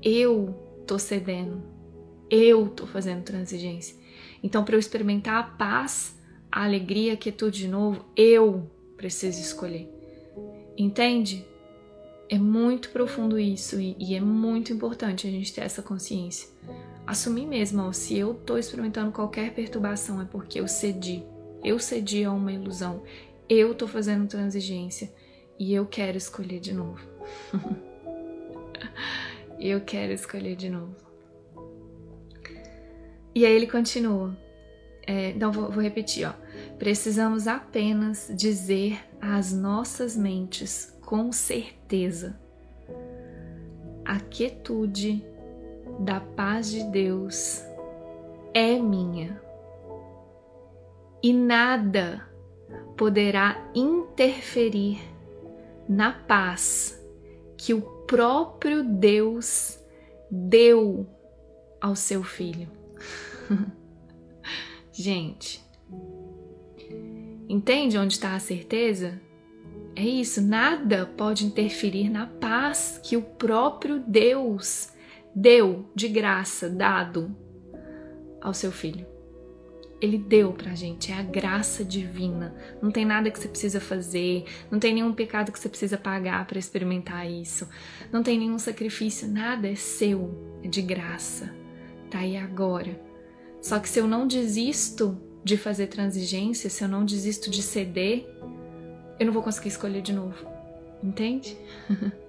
eu 0.01 0.83
tô 0.87 0.97
cedendo. 0.97 1.61
Eu 2.29 2.67
tô 2.69 2.87
fazendo 2.87 3.23
transigência. 3.23 3.95
Então, 4.41 4.63
para 4.63 4.75
eu 4.75 4.79
experimentar 4.79 5.35
a 5.35 5.43
paz, 5.43 6.19
a 6.51 6.63
alegria, 6.63 7.13
a 7.13 7.17
quietude 7.17 7.59
de 7.59 7.67
novo, 7.67 8.05
eu 8.15 8.71
preciso 8.97 9.39
escolher. 9.39 9.91
Entende? 10.77 11.45
É 12.27 12.39
muito 12.39 12.89
profundo 12.89 13.37
isso 13.37 13.79
e, 13.79 13.95
e 13.99 14.15
é 14.15 14.21
muito 14.21 14.73
importante 14.73 15.27
a 15.27 15.31
gente 15.31 15.53
ter 15.53 15.61
essa 15.61 15.83
consciência 15.83 16.49
assumir 17.05 17.45
mesmo, 17.45 17.83
ó, 17.83 17.91
se 17.91 18.17
eu 18.17 18.33
tô 18.33 18.57
experimentando 18.57 19.11
qualquer 19.11 19.53
perturbação 19.53 20.21
é 20.21 20.25
porque 20.25 20.59
eu 20.59 20.67
cedi. 20.67 21.23
Eu 21.63 21.79
cedi 21.79 22.23
a 22.23 22.31
uma 22.31 22.51
ilusão. 22.51 23.03
Eu 23.47 23.73
tô 23.73 23.87
fazendo 23.87 24.27
transigência 24.27 25.11
e 25.57 25.73
eu 25.73 25.85
quero 25.85 26.17
escolher 26.17 26.59
de 26.59 26.73
novo. 26.73 26.99
eu 29.59 29.81
quero 29.81 30.13
escolher 30.13 30.55
de 30.55 30.69
novo. 30.69 30.95
E 33.33 33.45
aí 33.45 33.53
ele 33.53 33.67
continua. 33.67 34.37
É, 35.05 35.29
então 35.29 35.51
vou, 35.51 35.69
vou 35.71 35.83
repetir, 35.83 36.27
ó. 36.27 36.33
Precisamos 36.77 37.47
apenas 37.47 38.31
dizer 38.35 38.99
às 39.21 39.51
nossas 39.53 40.15
mentes 40.15 40.95
com 41.01 41.31
certeza 41.31 42.39
a 44.03 44.19
quietude 44.19 45.25
da 45.99 46.19
paz 46.19 46.69
de 46.69 46.83
Deus 46.85 47.63
é 48.53 48.77
minha 48.77 49.41
e 51.21 51.33
nada 51.33 52.27
poderá 52.95 53.69
interferir 53.73 55.01
na 55.87 56.11
paz 56.11 57.03
que 57.57 57.73
o 57.73 57.81
próprio 57.81 58.83
Deus 58.83 59.79
deu 60.29 61.07
ao 61.81 61.95
seu 61.95 62.23
filho. 62.23 62.69
Gente, 64.93 65.63
entende 67.49 67.97
onde 67.97 68.13
está 68.13 68.35
a 68.35 68.39
certeza? 68.39 69.19
É 69.95 70.03
isso, 70.03 70.41
nada 70.41 71.05
pode 71.05 71.45
interferir 71.45 72.09
na 72.09 72.27
paz 72.27 72.99
que 73.01 73.15
o 73.15 73.21
próprio 73.21 73.99
Deus 73.99 74.89
deu 75.35 75.85
de 75.93 76.07
graça, 76.07 76.69
dado 76.69 77.35
ao 78.41 78.53
seu 78.53 78.71
filho. 78.71 79.05
Ele 80.01 80.17
deu 80.17 80.53
pra 80.53 80.75
gente, 80.75 81.11
é 81.11 81.15
a 81.15 81.23
graça 81.23 81.83
divina. 81.83 82.55
Não 82.81 82.91
tem 82.91 83.05
nada 83.05 83.31
que 83.31 83.39
você 83.39 83.47
precisa 83.47 83.79
fazer, 83.79 84.45
não 84.69 84.77
tem 84.77 84.93
nenhum 84.93 85.13
pecado 85.13 85.51
que 85.51 85.59
você 85.59 85.69
precisa 85.69 85.97
pagar 85.97 86.45
para 86.45 86.59
experimentar 86.59 87.29
isso. 87.29 87.67
Não 88.11 88.21
tem 88.21 88.37
nenhum 88.37 88.59
sacrifício, 88.59 89.27
nada 89.27 89.67
é 89.67 89.75
seu, 89.75 90.59
é 90.63 90.67
de 90.67 90.81
graça. 90.81 91.53
Tá 92.09 92.19
aí 92.19 92.37
agora. 92.37 92.99
Só 93.61 93.79
que 93.79 93.89
se 93.89 93.99
eu 93.99 94.07
não 94.07 94.27
desisto 94.27 95.19
de 95.43 95.57
fazer 95.57 95.87
transigência, 95.87 96.69
se 96.69 96.83
eu 96.83 96.87
não 96.87 97.05
desisto 97.05 97.49
de 97.49 97.63
ceder, 97.63 98.27
eu 99.19 99.25
não 99.25 99.33
vou 99.33 99.41
conseguir 99.41 99.69
escolher 99.69 100.01
de 100.01 100.13
novo. 100.13 100.45
Entende? 101.01 101.57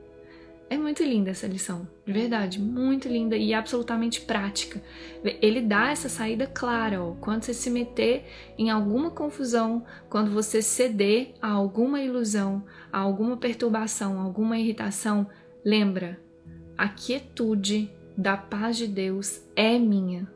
É 0.68 0.76
muito 0.76 1.04
linda 1.04 1.30
essa 1.30 1.46
lição, 1.46 1.86
de 2.04 2.12
verdade, 2.12 2.60
muito 2.60 3.06
linda 3.06 3.36
e 3.36 3.54
absolutamente 3.54 4.20
prática. 4.22 4.82
Ele 5.40 5.60
dá 5.60 5.90
essa 5.92 6.08
saída 6.08 6.44
clara, 6.44 7.00
ó, 7.00 7.14
quando 7.20 7.44
você 7.44 7.54
se 7.54 7.70
meter 7.70 8.24
em 8.58 8.68
alguma 8.68 9.12
confusão, 9.12 9.84
quando 10.10 10.32
você 10.32 10.60
ceder 10.60 11.34
a 11.40 11.50
alguma 11.50 12.00
ilusão, 12.00 12.64
a 12.92 12.98
alguma 12.98 13.36
perturbação, 13.36 14.18
a 14.18 14.24
alguma 14.24 14.58
irritação, 14.58 15.28
lembra, 15.64 16.20
a 16.76 16.88
quietude 16.88 17.88
da 18.18 18.36
paz 18.36 18.76
de 18.76 18.88
Deus 18.88 19.40
é 19.54 19.78
minha. 19.78 20.28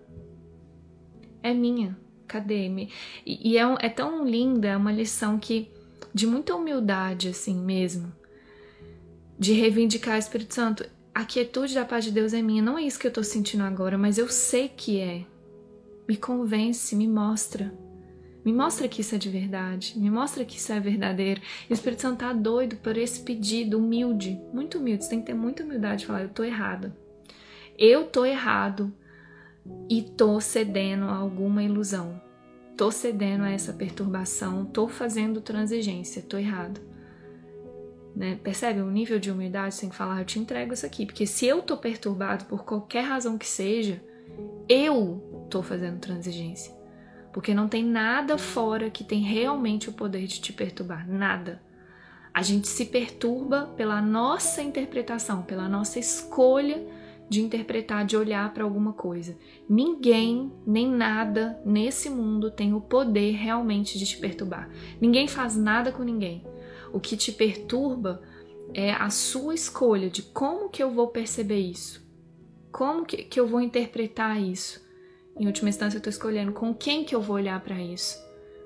É 1.43 1.53
minha. 1.53 1.99
Cadê? 2.29 2.89
E, 3.27 3.51
e 3.51 3.59
é, 3.59 3.65
é 3.81 3.89
tão 3.89 4.25
linda, 4.25 4.69
é 4.69 4.77
uma 4.77 4.93
lição 4.93 5.41
que 5.41 5.73
de 6.15 6.25
muita 6.25 6.55
humildade 6.55 7.29
assim 7.29 7.57
mesmo 7.57 8.20
de 9.41 9.55
reivindicar 9.55 10.17
o 10.17 10.19
Espírito 10.19 10.55
Santo. 10.55 10.85
A 11.15 11.25
quietude 11.25 11.75
da 11.75 11.85
paz 11.87 12.05
de 12.05 12.13
Deus 12.13 12.35
é 12.35 12.43
minha. 12.43 12.63
Não 12.63 12.77
é 12.77 12.83
isso 12.83 12.99
que 12.99 13.07
eu 13.07 13.13
tô 13.13 13.25
sentindo 13.25 13.65
agora, 13.65 13.97
mas 13.97 14.19
eu 14.19 14.29
sei 14.29 14.69
que 14.69 15.01
é. 15.01 15.25
Me 16.07 16.15
convence, 16.15 16.95
me 16.95 17.09
mostra. 17.09 17.73
Me 18.45 18.53
mostra 18.53 18.87
que 18.87 19.01
isso 19.01 19.15
é 19.15 19.19
de 19.19 19.31
verdade. 19.31 19.99
Me 19.99 20.11
mostra 20.11 20.45
que 20.45 20.59
isso 20.59 20.71
é 20.71 20.79
verdadeiro. 20.79 21.41
E 21.69 21.73
o 21.73 21.75
Espírito 21.75 22.03
Santo 22.03 22.19
tá 22.19 22.35
doido 22.35 22.77
por 22.77 22.99
esse 22.99 23.23
pedido, 23.23 23.79
humilde, 23.79 24.39
muito 24.53 24.79
humilde. 24.79 25.05
Você 25.05 25.11
tem 25.11 25.21
que 25.21 25.27
ter 25.27 25.35
muita 25.35 25.65
humildade 25.65 26.01
de 26.01 26.07
falar: 26.07 26.23
eu 26.23 26.29
tô 26.29 26.45
errado. 26.45 26.93
Eu 27.79 28.05
tô 28.05 28.27
errado 28.27 28.95
e 29.89 30.03
tô 30.03 30.39
cedendo 30.39 31.07
a 31.07 31.17
alguma 31.17 31.63
ilusão. 31.63 32.21
Tô 32.77 32.91
cedendo 32.91 33.45
a 33.45 33.51
essa 33.51 33.73
perturbação, 33.73 34.67
tô 34.67 34.87
fazendo 34.87 35.41
transigência, 35.41 36.23
tô 36.23 36.37
errado. 36.37 36.90
Né? 38.15 38.39
Percebe 38.43 38.81
o 38.81 38.91
nível 38.91 39.19
de 39.19 39.31
humildade 39.31 39.75
sem 39.75 39.91
falar, 39.91 40.21
eu 40.21 40.25
te 40.25 40.39
entrego 40.39 40.75
isso 40.75 40.87
aqui. 40.87 41.07
Porque 41.07 41.27
se 41.27 41.47
eu 41.47 41.63
tô 41.63 41.77
perturbado 41.77 42.45
por 42.47 42.65
qualquer 42.65 43.03
razão 43.03 43.39
que 43.39 43.47
seja, 43.47 44.03
eu 44.69 45.47
tô 45.51 45.63
fazendo 45.63 45.99
transigência. 45.99 46.73
Porque 47.33 47.55
não 47.55 47.69
tem 47.69 47.85
nada 47.85 48.37
fora 48.37 48.91
que 48.91 49.05
tem 49.05 49.21
realmente 49.23 49.89
o 49.89 49.93
poder 49.93 50.27
de 50.27 50.41
te 50.41 50.53
perturbar. 50.53 51.09
Nada. 51.09 51.63
A 52.33 52.43
gente 52.43 52.69
se 52.69 52.87
perturba 52.87 53.73
pela 53.77 54.01
nossa 54.01 54.63
interpretação, 54.63 55.43
pela 55.43 55.69
nossa 55.69 55.99
escolha 55.99 56.81
de 57.29 57.41
interpretar, 57.41 58.05
de 58.05 58.17
olhar 58.17 58.53
para 58.53 58.65
alguma 58.65 58.93
coisa. 58.93 59.37
Ninguém, 59.69 60.53
nem 60.67 60.89
nada 60.89 61.61
nesse 61.65 62.11
mundo 62.11 62.51
tem 62.51 62.75
o 62.75 62.81
poder 62.81 63.33
realmente 63.33 63.97
de 63.99 64.05
te 64.05 64.19
perturbar. 64.19 64.69
Ninguém 65.01 65.29
faz 65.29 65.57
nada 65.57 65.93
com 65.93 66.03
ninguém. 66.03 66.45
O 66.93 67.01
que 67.01 67.17
te 67.17 67.33
perturba 67.33 68.23
é 68.75 68.93
a 68.93 69.11
sua 69.11 69.55
escolha 69.55 70.09
de 70.09 70.23
como 70.23 70.69
que 70.69 70.83
eu 70.83 70.91
vou 70.91 71.09
perceber 71.09 71.59
isso, 71.59 72.07
como 72.71 73.05
que, 73.05 73.19
que 73.19 73.39
eu 73.39 73.47
vou 73.47 73.61
interpretar 73.61 74.41
isso. 74.41 74.81
Em 75.39 75.47
última 75.47 75.69
instância, 75.69 75.97
eu 75.97 76.01
estou 76.01 76.11
escolhendo 76.11 76.53
com 76.53 76.75
quem 76.75 77.05
que 77.05 77.15
eu 77.15 77.21
vou 77.21 77.37
olhar 77.37 77.61
para 77.61 77.81
isso. 77.81 78.19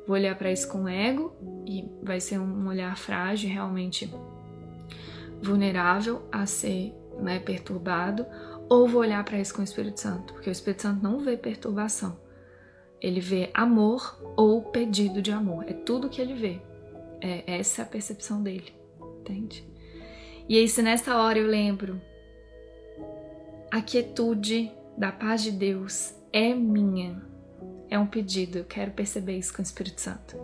Vou 0.07 0.16
olhar 0.16 0.37
para 0.37 0.53
isso 0.53 0.68
com 0.68 0.88
ego 0.88 1.35
e 1.66 1.88
vai 2.03 2.20
ser 2.20 2.38
um 2.38 2.68
olhar 2.68 2.96
frágil, 2.96 3.48
realmente 3.48 4.12
vulnerável 5.40 6.22
a 6.33 6.46
ser 6.46 6.94
né, 7.20 7.38
perturbado, 7.38 8.27
ou 8.68 8.88
vou 8.88 9.03
olhar 9.03 9.22
para 9.25 9.38
isso 9.38 9.55
com 9.55 9.61
o 9.61 9.64
Espírito 9.64 10.01
Santo, 10.01 10.33
porque 10.33 10.48
o 10.48 10.53
Espírito 10.53 10.83
Santo 10.83 11.03
não 11.03 11.18
vê 11.18 11.37
perturbação. 11.37 12.18
Ele 13.01 13.20
vê 13.20 13.51
amor 13.53 14.18
ou 14.37 14.62
pedido 14.62 15.20
de 15.20 15.31
amor. 15.31 15.64
É 15.68 15.75
tudo 15.75 16.09
que 16.09 16.20
ele 16.20 16.35
vê. 16.35 16.61
É, 17.24 17.42
essa 17.46 17.80
é 17.80 17.84
a 17.84 17.88
percepção 17.88 18.42
dele, 18.42 18.70
entende? 19.20 19.66
E 20.46 20.58
aí, 20.58 20.68
se 20.68 20.82
nessa 20.82 21.16
hora 21.16 21.38
eu 21.38 21.46
lembro, 21.46 21.98
a 23.70 23.80
quietude 23.80 24.70
da 24.98 25.10
paz 25.10 25.42
de 25.42 25.50
Deus 25.50 26.14
é 26.30 26.52
minha, 26.52 27.22
é 27.88 27.98
um 27.98 28.06
pedido, 28.06 28.58
eu 28.58 28.64
quero 28.66 28.90
perceber 28.90 29.38
isso 29.38 29.54
com 29.54 29.60
o 29.60 29.62
Espírito 29.62 30.02
Santo. 30.02 30.37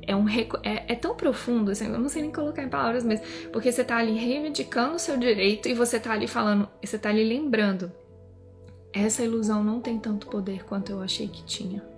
É, 0.00 0.16
um, 0.16 0.26
é, 0.30 0.46
é 0.88 0.94
tão 0.94 1.14
profundo, 1.14 1.72
assim, 1.72 1.84
eu 1.84 1.98
não 1.98 2.08
sei 2.08 2.22
nem 2.22 2.32
colocar 2.32 2.62
em 2.62 2.70
palavras 2.70 3.04
mesmo, 3.04 3.26
porque 3.52 3.70
você 3.70 3.84
tá 3.84 3.98
ali 3.98 4.14
reivindicando 4.14 4.94
o 4.94 4.98
seu 4.98 5.18
direito 5.18 5.68
e 5.68 5.74
você 5.74 6.00
tá 6.00 6.12
ali 6.12 6.26
falando, 6.26 6.66
você 6.82 6.98
tá 6.98 7.10
ali 7.10 7.22
lembrando. 7.22 7.92
Essa 8.94 9.22
ilusão 9.22 9.62
não 9.62 9.78
tem 9.82 9.98
tanto 9.98 10.26
poder 10.28 10.64
quanto 10.64 10.90
eu 10.90 11.02
achei 11.02 11.28
que 11.28 11.44
tinha. 11.44 11.97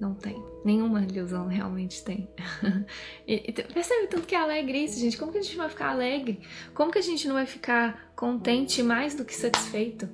Não 0.00 0.14
tem. 0.14 0.42
Nenhuma 0.64 1.02
ilusão 1.02 1.46
realmente 1.46 2.04
tem. 2.04 2.28
e, 3.26 3.34
e, 3.48 3.52
percebe 3.52 4.06
tanto 4.06 4.26
que 4.26 4.34
é 4.34 4.38
alegre 4.38 4.84
isso, 4.84 4.98
gente? 5.00 5.16
Como 5.16 5.32
que 5.32 5.38
a 5.38 5.42
gente 5.42 5.56
vai 5.56 5.68
ficar 5.68 5.90
alegre? 5.90 6.40
Como 6.74 6.92
que 6.92 6.98
a 6.98 7.02
gente 7.02 7.26
não 7.26 7.34
vai 7.34 7.46
ficar 7.46 8.12
contente 8.14 8.82
mais 8.82 9.14
do 9.14 9.24
que 9.24 9.34
satisfeito? 9.34 10.08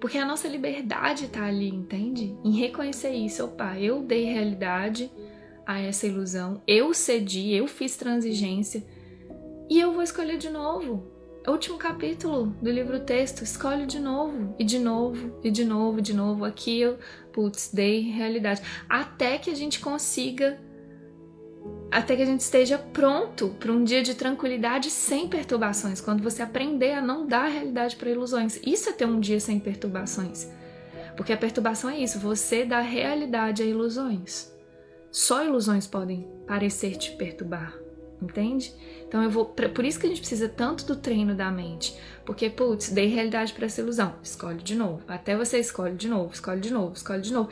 Porque 0.00 0.18
a 0.18 0.26
nossa 0.26 0.48
liberdade 0.48 1.28
tá 1.28 1.44
ali, 1.44 1.68
entende? 1.68 2.36
Em 2.44 2.52
reconhecer 2.58 3.10
isso. 3.10 3.44
Opa, 3.44 3.78
eu 3.78 4.02
dei 4.02 4.24
realidade 4.24 5.10
a 5.64 5.80
essa 5.80 6.06
ilusão, 6.06 6.62
eu 6.64 6.94
cedi, 6.94 7.52
eu 7.52 7.66
fiz 7.66 7.96
transigência 7.96 8.86
e 9.68 9.80
eu 9.80 9.92
vou 9.92 10.02
escolher 10.02 10.38
de 10.38 10.48
novo 10.48 11.16
último 11.50 11.78
capítulo 11.78 12.54
do 12.60 12.70
livro 12.70 13.00
texto, 13.00 13.42
escolhe 13.42 13.86
de 13.86 14.00
novo, 14.00 14.54
e 14.58 14.64
de 14.64 14.78
novo, 14.78 15.38
e 15.44 15.50
de 15.50 15.64
novo, 15.64 16.00
de 16.00 16.12
novo. 16.12 16.44
Aqui 16.44 16.80
eu, 16.80 16.98
putz, 17.36 17.70
dei 17.70 18.00
realidade. 18.00 18.62
Até 18.88 19.36
que 19.36 19.50
a 19.50 19.54
gente 19.54 19.78
consiga, 19.78 20.58
até 21.90 22.16
que 22.16 22.22
a 22.22 22.26
gente 22.26 22.40
esteja 22.40 22.78
pronto 22.78 23.50
para 23.60 23.70
um 23.70 23.84
dia 23.84 24.02
de 24.02 24.14
tranquilidade 24.14 24.90
sem 24.90 25.28
perturbações. 25.28 26.00
Quando 26.00 26.22
você 26.22 26.42
aprender 26.42 26.92
a 26.92 27.02
não 27.02 27.26
dar 27.26 27.48
realidade 27.48 27.94
para 27.96 28.08
ilusões. 28.08 28.58
Isso 28.64 28.88
é 28.88 28.92
ter 28.92 29.04
um 29.04 29.20
dia 29.20 29.38
sem 29.38 29.60
perturbações. 29.60 30.50
Porque 31.14 31.32
a 31.32 31.36
perturbação 31.36 31.90
é 31.90 31.98
isso, 31.98 32.18
você 32.18 32.64
dá 32.64 32.80
realidade 32.80 33.62
a 33.62 33.66
ilusões. 33.66 34.52
Só 35.10 35.44
ilusões 35.44 35.86
podem 35.86 36.26
parecer 36.46 36.96
te 36.96 37.12
perturbar, 37.12 37.74
entende? 38.20 38.74
Então 39.08 39.22
eu 39.22 39.30
vou. 39.30 39.44
Por 39.46 39.84
isso 39.84 39.98
que 39.98 40.06
a 40.06 40.08
gente 40.08 40.20
precisa 40.20 40.48
tanto 40.48 40.84
do 40.84 40.96
treino 40.96 41.34
da 41.34 41.50
mente. 41.50 41.96
Porque, 42.24 42.50
putz, 42.50 42.90
dei 42.90 43.06
realidade 43.06 43.52
para 43.52 43.66
essa 43.66 43.80
ilusão. 43.80 44.16
Escolhe 44.22 44.62
de 44.62 44.74
novo. 44.74 45.02
Até 45.06 45.36
você 45.36 45.58
escolhe 45.58 45.94
de 45.94 46.08
novo, 46.08 46.32
escolhe 46.32 46.60
de 46.60 46.72
novo, 46.72 46.94
escolhe 46.94 47.22
de 47.22 47.32
novo. 47.32 47.48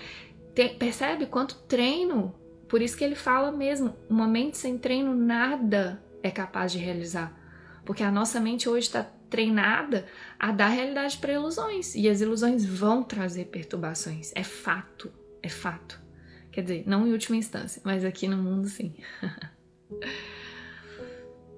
Tem, 0.55 0.77
percebe 0.77 1.27
quanto 1.27 1.57
treino? 1.69 2.35
Por 2.69 2.83
isso 2.83 2.97
que 2.97 3.05
ele 3.05 3.15
fala 3.15 3.53
mesmo: 3.53 3.95
uma 4.09 4.27
mente 4.27 4.59
sem 4.59 4.77
treino 4.77 5.15
nada 5.15 6.03
é 6.23 6.31
capaz 6.31 6.73
de 6.73 6.79
realizar. 6.79 7.39
Porque 7.85 8.03
a 8.03 8.11
nossa 8.11 8.41
mente 8.41 8.69
hoje 8.69 8.87
está 8.87 9.05
treinada 9.29 10.07
a 10.39 10.51
dar 10.51 10.69
realidade 10.69 11.19
para 11.19 11.33
ilusões. 11.33 11.95
E 11.95 12.09
as 12.09 12.21
ilusões 12.21 12.65
vão 12.65 13.03
trazer 13.03 13.47
perturbações. 13.47 14.33
É 14.35 14.43
fato. 14.43 15.13
É 15.43 15.49
fato. 15.49 16.03
Quer 16.51 16.63
dizer, 16.63 16.85
não 16.87 17.07
em 17.07 17.13
última 17.13 17.37
instância, 17.37 17.83
mas 17.85 18.05
aqui 18.05 18.29
no 18.29 18.37
mundo 18.37 18.69
sim. 18.69 18.95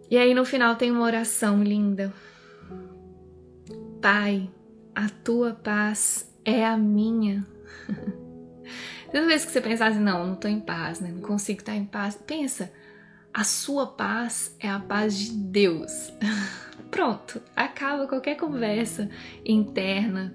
E 0.09 0.17
aí 0.17 0.35
no 0.35 0.45
final 0.45 0.77
tem 0.77 0.91
uma 0.91 1.03
oração 1.03 1.63
linda. 1.63 2.13
Pai, 4.01 4.49
a 4.95 5.09
tua 5.09 5.53
paz 5.53 6.33
é 6.45 6.65
a 6.65 6.77
minha. 6.77 7.45
Toda 9.11 9.27
vez 9.27 9.45
que 9.45 9.51
você 9.51 9.61
pensar 9.61 9.89
assim, 9.89 10.01
não, 10.01 10.27
não 10.27 10.35
estou 10.35 10.51
em 10.51 10.61
paz, 10.61 11.01
né? 11.01 11.11
não 11.11 11.23
consigo 11.23 11.61
estar 11.61 11.75
em 11.75 11.85
paz, 11.85 12.17
pensa, 12.27 12.73
a 13.33 13.43
sua 13.43 13.87
paz 13.87 14.57
é 14.61 14.69
a 14.69 14.79
paz 14.79 15.19
de 15.19 15.33
Deus. 15.33 16.13
Pronto, 16.91 17.43
acaba 17.55 18.07
qualquer 18.07 18.37
conversa 18.37 19.11
interna 19.45 20.35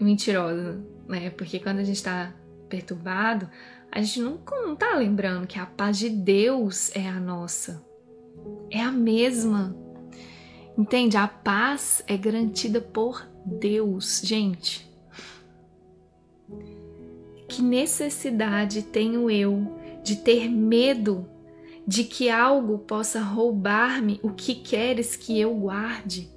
mentirosa, 0.00 0.80
né? 1.08 1.30
Porque 1.30 1.58
quando 1.58 1.80
a 1.80 1.84
gente 1.84 1.96
está 1.96 2.32
perturbado, 2.68 3.48
a 3.90 4.00
gente 4.00 4.20
não, 4.20 4.40
não 4.64 4.76
tá 4.76 4.94
lembrando 4.94 5.46
que 5.46 5.58
a 5.58 5.66
paz 5.66 5.98
de 5.98 6.08
Deus 6.08 6.94
é 6.94 7.06
a 7.08 7.20
nossa 7.20 7.84
é 8.70 8.80
a 8.80 8.90
mesma. 8.90 9.76
Entende? 10.76 11.16
A 11.16 11.28
paz 11.28 12.02
é 12.06 12.16
garantida 12.16 12.80
por 12.80 13.28
Deus, 13.44 14.20
gente. 14.24 14.90
Que 17.48 17.60
necessidade 17.60 18.82
tenho 18.82 19.30
eu 19.30 19.78
de 20.02 20.16
ter 20.16 20.48
medo 20.48 21.28
de 21.86 22.04
que 22.04 22.30
algo 22.30 22.78
possa 22.78 23.20
roubar-me 23.20 24.20
o 24.22 24.30
que 24.30 24.54
queres 24.54 25.16
que 25.16 25.38
eu 25.38 25.54
guarde. 25.54 26.30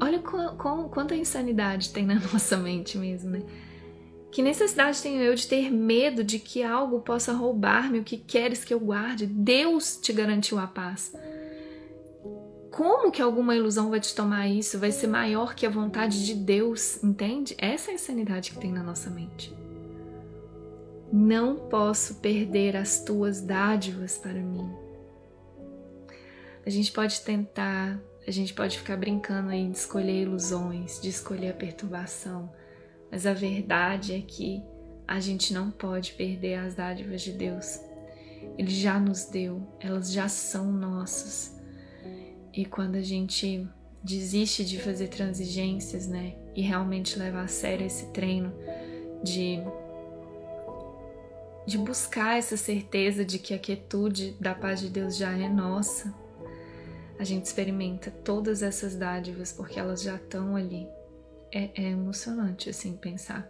Olha 0.00 0.18
com, 0.18 0.56
com, 0.56 0.88
quanta 0.88 1.14
insanidade 1.14 1.90
tem 1.90 2.04
na 2.04 2.14
nossa 2.32 2.56
mente 2.56 2.98
mesmo, 2.98 3.30
né? 3.30 3.42
Que 4.32 4.40
necessidade 4.40 5.02
tenho 5.02 5.20
eu 5.20 5.34
de 5.34 5.46
ter 5.46 5.70
medo 5.70 6.24
de 6.24 6.38
que 6.38 6.62
algo 6.62 7.00
possa 7.00 7.34
roubar-me 7.34 7.98
o 7.98 8.04
que 8.04 8.16
queres 8.16 8.64
que 8.64 8.72
eu 8.72 8.80
guarde? 8.80 9.26
Deus 9.26 9.98
te 9.98 10.10
garantiu 10.10 10.58
a 10.58 10.66
paz. 10.66 11.14
Como 12.70 13.12
que 13.12 13.20
alguma 13.20 13.54
ilusão 13.54 13.90
vai 13.90 14.00
te 14.00 14.14
tomar 14.14 14.48
isso? 14.48 14.78
Vai 14.78 14.90
ser 14.90 15.06
maior 15.06 15.54
que 15.54 15.66
a 15.66 15.70
vontade 15.70 16.24
de 16.24 16.32
Deus, 16.32 17.04
entende? 17.04 17.54
Essa 17.58 17.90
é 17.90 17.92
a 17.92 17.94
insanidade 17.94 18.52
que 18.52 18.58
tem 18.58 18.72
na 18.72 18.82
nossa 18.82 19.10
mente. 19.10 19.54
Não 21.12 21.56
posso 21.68 22.14
perder 22.14 22.74
as 22.74 23.04
tuas 23.04 23.42
dádivas 23.42 24.16
para 24.16 24.32
mim. 24.32 24.66
A 26.64 26.70
gente 26.70 26.90
pode 26.90 27.20
tentar, 27.20 28.00
a 28.26 28.30
gente 28.30 28.54
pode 28.54 28.78
ficar 28.78 28.96
brincando 28.96 29.50
aí 29.50 29.68
de 29.68 29.76
escolher 29.76 30.22
ilusões, 30.22 30.98
de 31.02 31.10
escolher 31.10 31.50
a 31.50 31.54
perturbação, 31.54 32.50
mas 33.12 33.26
a 33.26 33.34
verdade 33.34 34.14
é 34.14 34.20
que 34.22 34.62
a 35.06 35.20
gente 35.20 35.52
não 35.52 35.70
pode 35.70 36.14
perder 36.14 36.54
as 36.54 36.74
dádivas 36.74 37.20
de 37.20 37.32
Deus. 37.32 37.78
Ele 38.56 38.70
já 38.70 38.98
nos 38.98 39.26
deu, 39.26 39.60
elas 39.78 40.10
já 40.10 40.30
são 40.30 40.72
nossas. 40.72 41.54
E 42.54 42.64
quando 42.64 42.96
a 42.96 43.02
gente 43.02 43.68
desiste 44.02 44.64
de 44.64 44.80
fazer 44.80 45.08
transigências, 45.08 46.08
né, 46.08 46.34
e 46.56 46.62
realmente 46.62 47.18
levar 47.18 47.44
a 47.44 47.48
sério 47.48 47.86
esse 47.86 48.06
treino 48.06 48.50
de 49.22 49.60
de 51.64 51.78
buscar 51.78 52.38
essa 52.38 52.56
certeza 52.56 53.24
de 53.24 53.38
que 53.38 53.54
a 53.54 53.58
quietude 53.58 54.36
da 54.40 54.52
paz 54.52 54.80
de 54.80 54.88
Deus 54.88 55.16
já 55.16 55.30
é 55.30 55.48
nossa, 55.48 56.12
a 57.20 57.22
gente 57.22 57.44
experimenta 57.44 58.10
todas 58.10 58.64
essas 58.64 58.96
dádivas 58.96 59.52
porque 59.52 59.78
elas 59.78 60.02
já 60.02 60.16
estão 60.16 60.56
ali. 60.56 60.88
É, 61.52 61.70
é 61.74 61.90
emocionante 61.90 62.70
assim 62.70 62.96
pensar. 62.96 63.48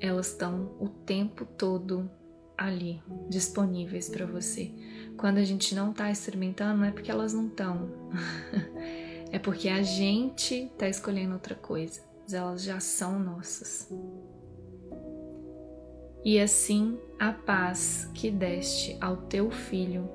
Elas 0.00 0.28
estão 0.28 0.76
o 0.80 0.88
tempo 0.88 1.44
todo 1.44 2.10
ali, 2.58 3.00
disponíveis 3.28 4.08
para 4.08 4.26
você. 4.26 4.72
Quando 5.16 5.38
a 5.38 5.44
gente 5.44 5.74
não 5.74 5.92
está 5.92 6.10
experimentando, 6.10 6.78
não 6.80 6.86
é 6.86 6.90
porque 6.90 7.10
elas 7.10 7.32
não 7.32 7.46
estão, 7.46 7.88
é 9.30 9.38
porque 9.38 9.68
a 9.68 9.82
gente 9.82 10.64
está 10.64 10.88
escolhendo 10.88 11.34
outra 11.34 11.54
coisa. 11.54 12.02
Elas 12.32 12.62
já 12.62 12.80
são 12.80 13.18
nossas 13.18 13.88
e 16.24 16.38
assim 16.38 17.00
a 17.18 17.32
paz 17.32 18.08
que 18.14 18.30
deste 18.30 18.96
ao 19.00 19.16
teu 19.16 19.50
filho 19.50 20.08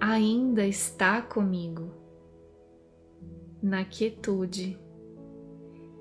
ainda 0.00 0.66
está 0.66 1.20
comigo, 1.20 1.92
na 3.62 3.84
quietude 3.84 4.78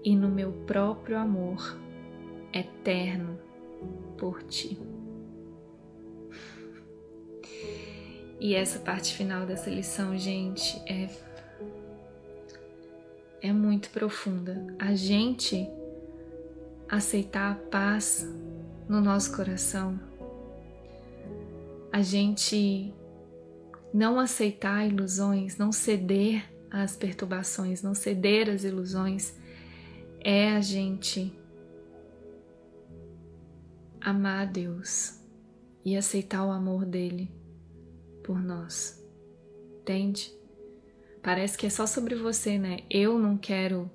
e 0.10 0.16
no 0.16 0.28
meu 0.28 0.52
próprio 0.66 1.20
amor 1.20 1.78
eterno 2.52 3.40
por 4.18 4.42
ti. 4.42 4.76
E 8.40 8.56
essa 8.56 8.80
parte 8.80 9.14
final 9.14 9.46
dessa 9.46 9.70
lição, 9.70 10.18
gente, 10.18 10.82
é 10.92 11.08
é 13.40 13.54
muito 13.54 13.92
profunda. 13.92 14.66
A 14.80 14.96
gente 14.96 15.70
aceitar 16.90 17.52
a 17.52 17.56
paz 17.70 18.28
no 18.90 19.00
nosso 19.00 19.36
coração, 19.36 20.00
a 21.92 22.02
gente 22.02 22.92
não 23.94 24.20
aceitar 24.20 24.88
ilusões, 24.88 25.56
não 25.56 25.72
ceder 25.72 26.44
às 26.72 26.96
perturbações, 26.96 27.84
não 27.84 27.94
ceder 27.94 28.50
às 28.50 28.64
ilusões, 28.64 29.38
é 30.22 30.52
a 30.52 30.62
gente 30.62 31.38
amar 34.02 34.48
a 34.48 34.52
Deus 34.52 35.20
e 35.84 35.96
aceitar 35.96 36.46
o 36.46 36.52
amor 36.52 36.86
dele 36.86 37.32
por 38.24 38.42
nós. 38.42 39.04
Entende? 39.82 40.34
Parece 41.22 41.58
que 41.58 41.66
é 41.66 41.70
só 41.70 41.86
sobre 41.86 42.16
você, 42.16 42.58
né? 42.58 42.80
Eu 42.90 43.18
não 43.18 43.38
quero 43.38 43.90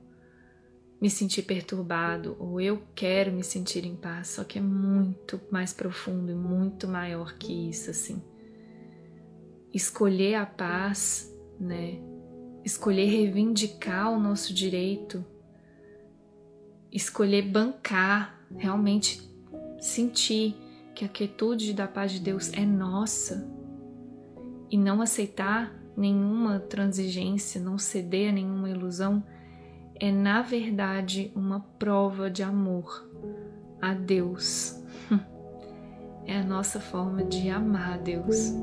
me 1.00 1.10
sentir 1.10 1.42
perturbado 1.42 2.37
ou 2.38 2.60
eu 2.60 2.82
quero 2.94 3.32
me 3.32 3.44
sentir 3.44 3.84
em 3.84 3.94
paz, 3.94 4.28
só 4.28 4.44
que 4.44 4.58
é 4.58 4.62
muito 4.62 5.40
mais 5.50 5.72
profundo 5.72 6.32
e 6.32 6.34
muito 6.34 6.88
maior 6.88 7.34
que 7.34 7.68
isso, 7.68 7.90
assim. 7.90 8.22
Escolher 9.72 10.37
a 10.37 10.46
paz, 10.46 11.32
né? 11.58 12.00
Escolher 12.64 13.06
reivindicar 13.06 14.10
o 14.10 14.18
nosso 14.18 14.54
direito, 14.54 15.24
escolher 16.94 17.42
bancar, 17.42 18.40
realmente 18.57 19.20
sentir 19.80 20.57
que 20.94 21.04
a 21.04 21.09
quietude 21.09 21.74
da 21.74 21.87
paz 21.87 22.12
de 22.12 22.20
Deus 22.20 22.52
é 22.52 22.64
nossa 22.64 23.46
e 24.70 24.78
não 24.78 25.02
aceitar 25.02 25.74
nenhuma 25.96 26.61
transigência, 26.61 27.61
não 27.61 27.76
ceder 27.76 28.30
a 28.30 28.33
nenhuma 28.33 28.70
ilusão 28.70 29.22
é 30.00 30.11
na 30.11 30.42
verdade 30.42 31.33
uma 31.35 31.61
prova 31.78 32.30
de 32.30 32.42
amor 32.42 33.09
a 33.80 33.94
Deus. 33.94 34.80
É 36.26 36.38
a 36.38 36.42
nossa 36.42 36.80
forma 36.80 37.22
de 37.22 37.50
amar 37.50 37.92
a 37.92 37.96
Deus. 37.98 38.54